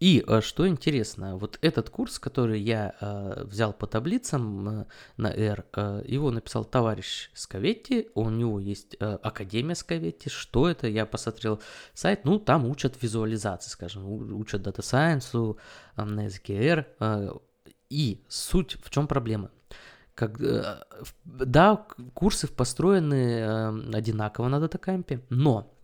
И 0.00 0.24
э, 0.26 0.40
что 0.40 0.68
интересно, 0.68 1.36
вот 1.36 1.58
этот 1.60 1.90
курс, 1.90 2.20
который 2.20 2.60
я 2.60 2.94
э, 3.00 3.44
взял 3.44 3.72
по 3.72 3.86
таблицам 3.86 4.68
э, 4.68 4.84
на 5.16 5.26
R, 5.28 5.64
э, 5.74 6.02
его 6.06 6.30
написал 6.30 6.64
товарищ 6.64 7.30
Сковетти, 7.34 8.08
у 8.14 8.30
него 8.30 8.60
есть 8.60 8.96
э, 9.00 9.18
Академия 9.22 9.74
Сковетти. 9.74 10.30
Что 10.30 10.68
это? 10.68 10.86
Я 10.86 11.04
посмотрел 11.04 11.60
сайт, 11.94 12.24
ну 12.24 12.38
там 12.38 12.66
учат 12.66 13.02
визуализации, 13.02 13.70
скажем, 13.70 14.08
учат 14.34 14.62
дата 14.62 14.82
сайенсу 14.82 15.58
э, 15.96 16.04
на 16.04 16.24
языке 16.24 16.54
R. 16.54 17.40
И 17.90 18.22
суть 18.28 18.76
в 18.84 18.90
чем 18.90 19.08
проблема? 19.08 19.50
Как, 20.14 20.38
да, 21.24 21.86
курсы 22.12 22.48
построены 22.48 23.94
одинаково 23.94 24.48
на 24.48 24.60
датакампе, 24.60 25.22
но 25.30 25.77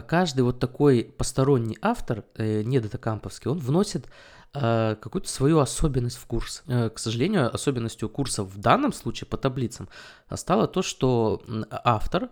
каждый 0.00 0.42
вот 0.42 0.58
такой 0.58 1.04
посторонний 1.04 1.78
автор, 1.82 2.24
э, 2.36 2.62
не 2.62 2.80
датакамповский, 2.80 3.50
он 3.50 3.58
вносит 3.58 4.06
э, 4.54 4.96
какую-то 5.00 5.28
свою 5.28 5.58
особенность 5.58 6.18
в 6.18 6.26
курс. 6.26 6.62
Э, 6.66 6.90
к 6.90 6.98
сожалению, 6.98 7.52
особенностью 7.52 8.08
курса 8.08 8.44
в 8.44 8.58
данном 8.58 8.92
случае 8.92 9.28
по 9.28 9.36
таблицам 9.36 9.88
стало 10.34 10.66
то, 10.68 10.82
что 10.82 11.42
автор 11.70 12.24
Э, 12.24 12.28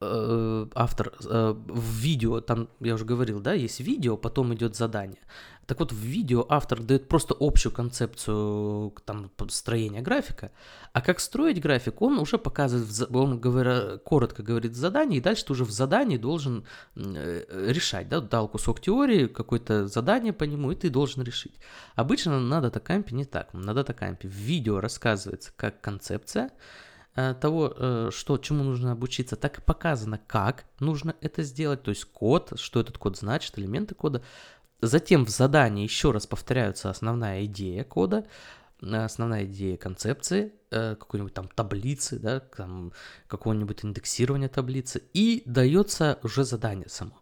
автор 0.00 1.12
э, 1.24 1.54
в 1.68 1.94
видео, 2.00 2.40
там, 2.40 2.68
я 2.80 2.94
уже 2.94 3.04
говорил, 3.04 3.40
да, 3.40 3.54
есть 3.54 3.80
видео, 3.80 4.16
потом 4.16 4.52
идет 4.54 4.76
задание. 4.76 5.20
Так 5.66 5.80
вот, 5.80 5.90
в 5.90 5.96
видео 5.96 6.46
автор 6.48 6.80
дает 6.80 7.08
просто 7.08 7.34
общую 7.40 7.72
концепцию 7.72 8.94
там, 9.04 9.32
строения 9.48 10.00
графика, 10.00 10.52
а 10.92 11.00
как 11.00 11.18
строить 11.18 11.60
график, 11.60 12.02
он 12.02 12.18
уже 12.18 12.38
показывает, 12.38 13.10
он 13.10 13.40
говоря, 13.40 13.96
коротко 14.04 14.42
говорит 14.42 14.76
задание, 14.76 15.18
и 15.18 15.22
дальше 15.22 15.46
ты 15.46 15.52
уже 15.52 15.64
в 15.64 15.70
задании 15.70 16.18
должен 16.18 16.66
э, 16.94 17.44
решать, 17.72 18.08
да, 18.08 18.20
дал 18.20 18.48
кусок 18.48 18.80
теории, 18.80 19.26
какое-то 19.26 19.88
задание 19.88 20.32
по 20.32 20.44
нему, 20.44 20.72
и 20.72 20.76
ты 20.76 20.90
должен 20.90 21.22
решить. 21.22 21.54
Обычно 21.94 22.38
на 22.38 22.60
датакампе 22.60 23.14
не 23.14 23.24
так. 23.24 23.52
На 23.52 23.74
датакампе 23.74 24.28
в 24.28 24.32
видео 24.32 24.80
рассказывается 24.80 25.52
как 25.56 25.80
концепция, 25.80 26.50
Э, 26.50 26.85
того, 27.16 27.72
э, 27.74 28.10
что, 28.12 28.36
чему 28.36 28.62
нужно 28.62 28.92
обучиться, 28.92 29.36
так 29.36 29.58
и 29.58 29.62
показано, 29.62 30.20
как 30.26 30.66
нужно 30.80 31.16
это 31.22 31.42
сделать, 31.42 31.82
то 31.82 31.88
есть 31.88 32.04
код, 32.04 32.52
что 32.56 32.78
этот 32.78 32.98
код 32.98 33.16
значит, 33.16 33.58
элементы 33.58 33.94
кода. 33.94 34.22
Затем 34.82 35.24
в 35.24 35.30
задании 35.30 35.82
еще 35.82 36.10
раз 36.10 36.26
повторяются 36.26 36.90
основная 36.90 37.46
идея 37.46 37.84
кода, 37.84 38.26
э, 38.82 39.04
основная 39.04 39.46
идея 39.46 39.78
концепции, 39.78 40.52
какой-нибудь 40.68 41.32
там 41.32 41.48
таблицы, 41.48 42.18
да, 42.18 42.40
там 42.40 42.92
какого-нибудь 43.28 43.84
индексирования 43.84 44.48
таблицы, 44.48 45.02
и 45.14 45.42
дается 45.46 46.18
уже 46.22 46.44
задание 46.44 46.88
само. 46.88 47.12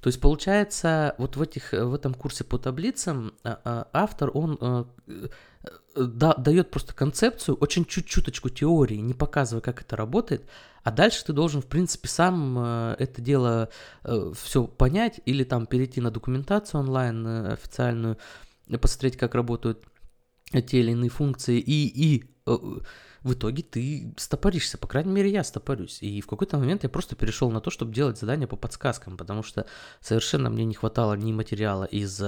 То 0.00 0.08
есть 0.08 0.20
получается, 0.20 1.14
вот 1.18 1.36
в, 1.36 1.42
этих, 1.42 1.72
в 1.72 1.94
этом 1.94 2.14
курсе 2.14 2.42
по 2.42 2.58
таблицам 2.58 3.34
автор, 3.44 4.30
он 4.34 4.88
да, 5.94 6.34
дает 6.34 6.70
просто 6.70 6.94
концепцию, 6.94 7.56
очень 7.56 7.84
чуть-чуточку 7.84 8.48
теории, 8.48 8.96
не 8.96 9.14
показывая, 9.14 9.62
как 9.62 9.82
это 9.82 9.96
работает, 9.96 10.48
а 10.82 10.90
дальше 10.90 11.24
ты 11.24 11.32
должен, 11.32 11.62
в 11.62 11.66
принципе, 11.66 12.08
сам 12.08 12.58
э, 12.58 12.96
это 12.98 13.22
дело 13.22 13.70
э, 14.04 14.32
все 14.34 14.66
понять 14.66 15.20
или 15.24 15.44
там 15.44 15.66
перейти 15.66 16.00
на 16.00 16.10
документацию 16.10 16.80
онлайн 16.80 17.26
э, 17.26 17.52
официальную, 17.54 18.18
посмотреть, 18.80 19.16
как 19.16 19.34
работают 19.34 19.84
те 20.52 20.80
или 20.80 20.92
иные 20.92 21.10
функции, 21.10 21.58
и, 21.58 21.86
и 21.86 22.24
в 22.46 23.32
итоге 23.32 23.62
ты 23.62 24.14
стопоришься, 24.18 24.78
по 24.78 24.86
крайней 24.86 25.10
мере, 25.10 25.30
я 25.30 25.42
стопорюсь. 25.42 26.02
И 26.02 26.20
в 26.20 26.26
какой-то 26.26 26.58
момент 26.58 26.82
я 26.82 26.88
просто 26.90 27.16
перешел 27.16 27.50
на 27.50 27.60
то, 27.60 27.70
чтобы 27.70 27.92
делать 27.92 28.18
задания 28.18 28.46
по 28.46 28.56
подсказкам, 28.56 29.16
потому 29.16 29.42
что 29.42 29.66
совершенно 30.00 30.50
мне 30.50 30.64
не 30.64 30.74
хватало 30.74 31.14
ни 31.14 31.32
материала 31.32 31.84
из 31.84 32.22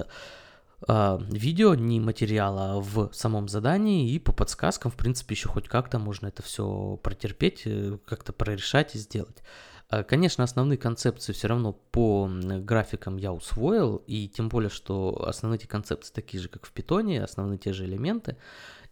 э, 0.86 1.18
видео, 1.30 1.74
ни 1.74 2.00
материала 2.00 2.80
в 2.80 3.12
самом 3.12 3.48
задании, 3.48 4.10
и 4.10 4.18
по 4.18 4.32
подсказкам, 4.32 4.90
в 4.90 4.96
принципе, 4.96 5.34
еще 5.34 5.48
хоть 5.48 5.68
как-то 5.68 5.98
можно 5.98 6.28
это 6.28 6.42
все 6.42 6.98
протерпеть, 7.02 7.62
э, 7.64 7.98
как-то 8.06 8.32
прорешать 8.32 8.94
и 8.94 8.98
сделать. 8.98 9.42
А, 9.88 10.02
конечно, 10.02 10.42
основные 10.42 10.78
концепции 10.78 11.32
все 11.32 11.48
равно 11.48 11.72
по 11.72 12.28
графикам 12.28 13.16
я 13.16 13.32
усвоил, 13.32 13.96
и 14.06 14.28
тем 14.28 14.48
более, 14.48 14.70
что 14.70 15.24
основные 15.26 15.58
эти 15.58 15.66
концепции 15.66 16.12
такие 16.12 16.42
же, 16.42 16.48
как 16.48 16.66
в 16.66 16.72
питоне, 16.72 17.22
основные 17.22 17.58
те 17.58 17.72
же 17.72 17.84
элементы. 17.84 18.36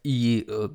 И 0.05 0.44
э, 0.47 0.68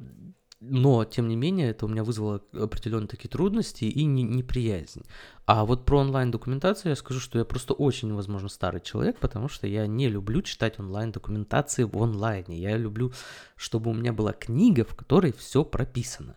но, 0.61 1.05
тем 1.05 1.27
не 1.29 1.35
менее, 1.35 1.69
это 1.69 1.85
у 1.85 1.89
меня 1.89 2.03
вызвало 2.03 2.41
определенные 2.53 3.07
такие 3.07 3.29
трудности 3.29 3.85
и 3.85 4.03
не, 4.03 4.23
неприязнь. 4.23 5.03
А 5.45 5.65
вот 5.65 5.85
про 5.85 5.99
онлайн-документацию 5.99 6.89
я 6.89 6.95
скажу, 6.95 7.19
что 7.19 7.39
я 7.39 7.45
просто 7.45 7.73
очень, 7.73 8.13
возможно, 8.13 8.49
старый 8.49 8.81
человек, 8.81 9.19
потому 9.19 9.47
что 9.47 9.67
я 9.67 9.87
не 9.87 10.09
люблю 10.09 10.41
читать 10.41 10.79
онлайн-документации 10.79 11.83
в 11.83 11.97
онлайне. 11.97 12.59
Я 12.59 12.75
люблю, 12.75 13.13
чтобы 13.55 13.91
у 13.91 13.93
меня 13.93 14.11
была 14.11 14.33
книга, 14.33 14.83
в 14.83 14.95
которой 14.95 15.31
все 15.31 15.63
прописано 15.63 16.35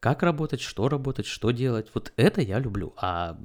как 0.00 0.22
работать, 0.22 0.62
что 0.62 0.88
работать, 0.88 1.26
что 1.26 1.50
делать. 1.50 1.88
Вот 1.92 2.12
это 2.16 2.40
я 2.40 2.58
люблю. 2.58 2.94
А 2.96 3.38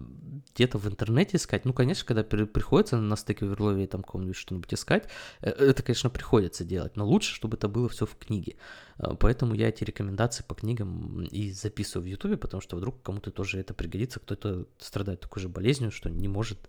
где-то 0.54 0.78
в 0.78 0.88
интернете 0.88 1.36
искать, 1.36 1.66
ну, 1.66 1.74
конечно, 1.74 2.06
когда 2.06 2.24
приходится 2.24 2.96
на 2.96 3.18
стыке 3.18 3.46
Overflow 3.46 3.86
там 3.88 4.04
кому-нибудь 4.04 4.38
что-нибудь 4.38 4.74
искать, 4.74 5.10
э, 5.42 5.50
это, 5.50 5.84
конечно, 5.84 6.10
приходится 6.10 6.64
делать, 6.64 6.96
но 6.96 7.06
лучше, 7.06 7.36
чтобы 7.36 7.58
это 7.58 7.68
было 7.68 7.90
все 7.90 8.06
в 8.06 8.16
книге. 8.16 8.56
Э, 8.98 9.16
поэтому 9.20 9.54
я 9.54 9.68
эти 9.68 9.84
рекомендации 9.84 10.46
по 10.48 10.56
книгам 10.56 11.24
и 11.24 11.52
записываю 11.52 12.06
в 12.06 12.10
Ютубе, 12.10 12.38
потому 12.38 12.62
что 12.62 12.78
вдруг 12.78 13.02
кому-то 13.04 13.32
тоже 13.32 13.60
это 13.60 13.74
пригодится, 13.74 14.22
кто-то 14.22 14.66
страдает 14.80 15.20
такой 15.20 15.42
же 15.42 15.50
болезнью, 15.50 15.92
что 15.92 16.10
не 16.10 16.30
может 16.30 16.60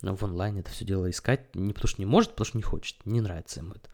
в 0.00 0.24
онлайне 0.24 0.60
это 0.60 0.70
все 0.70 0.86
дело 0.86 1.10
искать, 1.10 1.54
не 1.54 1.74
потому 1.74 1.88
что 1.88 2.00
не 2.00 2.06
может, 2.06 2.30
потому 2.30 2.46
что 2.46 2.56
не 2.56 2.62
хочет, 2.62 2.96
не 3.04 3.20
нравится 3.20 3.60
ему 3.60 3.72
это. 3.72 3.90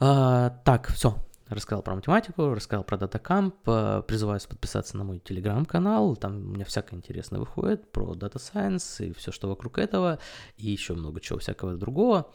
А, 0.00 0.50
так, 0.64 0.88
все, 0.88 1.16
рассказал 1.50 1.82
про 1.82 1.94
математику, 1.94 2.54
рассказал 2.54 2.84
про 2.84 2.96
датакамп, 2.96 3.54
э, 3.66 4.02
призываю 4.06 4.36
вас 4.36 4.46
подписаться 4.46 4.96
на 4.96 5.04
мой 5.04 5.18
телеграм-канал, 5.18 6.16
там 6.16 6.36
у 6.36 6.54
меня 6.54 6.64
всякое 6.64 6.96
интересное 6.96 7.40
выходит 7.40 7.90
про 7.92 8.14
Data 8.14 8.36
Science 8.36 9.06
и 9.06 9.12
все, 9.12 9.32
что 9.32 9.48
вокруг 9.48 9.78
этого, 9.78 10.18
и 10.56 10.70
еще 10.70 10.94
много 10.94 11.20
чего 11.20 11.38
всякого 11.38 11.76
другого. 11.76 12.32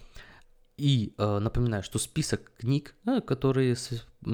И 0.78 1.14
э, 1.18 1.40
напоминаю, 1.40 1.84
что 1.84 2.00
список 2.00 2.54
книг, 2.58 2.96
э, 3.06 3.22
которые, 3.22 3.76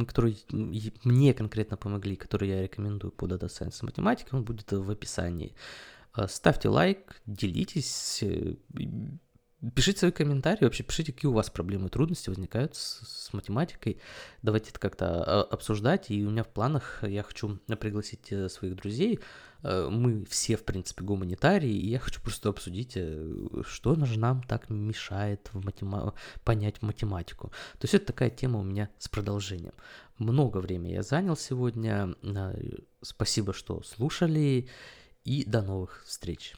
которые 0.08 0.38
мне 0.50 1.34
конкретно 1.36 1.78
помогли, 1.78 2.16
которые 2.16 2.52
я 2.52 2.62
рекомендую 2.64 3.12
по 3.12 3.26
Data 3.26 3.46
Science 3.46 3.80
и 3.84 3.86
математике, 3.86 4.30
он 4.32 4.44
будет 4.44 4.72
в 4.72 4.90
описании. 4.90 5.56
Э, 6.18 6.28
ставьте 6.28 6.70
лайк, 6.70 7.22
делитесь, 7.28 8.24
Пишите 9.76 10.00
свои 10.00 10.12
комментарии, 10.12 10.64
вообще 10.64 10.82
пишите, 10.82 11.14
какие 11.14 11.30
у 11.30 11.34
вас 11.34 11.52
проблемы, 11.52 11.90
трудности 11.90 12.30
возникают 12.30 12.76
с, 12.76 13.28
с 13.28 13.34
математикой. 13.34 14.02
Давайте 14.42 14.72
это 14.72 14.80
как-то 14.80 15.24
а, 15.24 15.44
обсуждать. 15.44 16.10
И 16.10 16.26
у 16.26 16.32
меня 16.32 16.44
в 16.44 16.48
планах 16.48 17.04
я 17.04 17.22
хочу 17.22 17.60
пригласить 17.80 18.32
э, 18.32 18.50
своих 18.50 18.76
друзей. 18.76 19.20
Э, 19.62 19.88
мы 19.88 20.26
все, 20.26 20.58
в 20.58 20.64
принципе, 20.64 21.04
гуманитарии, 21.04 21.70
и 21.72 21.90
я 21.90 22.00
хочу 22.00 22.22
просто 22.22 22.50
обсудить, 22.50 22.94
э, 22.96 23.62
что 23.64 23.94
же 24.04 24.20
нам 24.20 24.42
так 24.42 24.72
мешает 24.72 25.48
в 25.54 25.64
матема... 25.64 26.16
понять 26.44 26.82
математику. 26.82 27.50
То 27.78 27.84
есть 27.84 27.94
это 27.94 28.08
такая 28.08 28.32
тема 28.32 28.60
у 28.60 28.64
меня 28.64 28.90
с 28.98 29.10
продолжением. 29.10 29.74
Много 30.18 30.58
времени 30.58 30.94
я 30.94 31.04
занял 31.04 31.38
сегодня. 31.38 32.16
Спасибо, 33.04 33.54
что 33.54 33.84
слушали, 33.84 34.68
и 35.24 35.44
до 35.46 35.62
новых 35.62 36.04
встреч. 36.08 36.56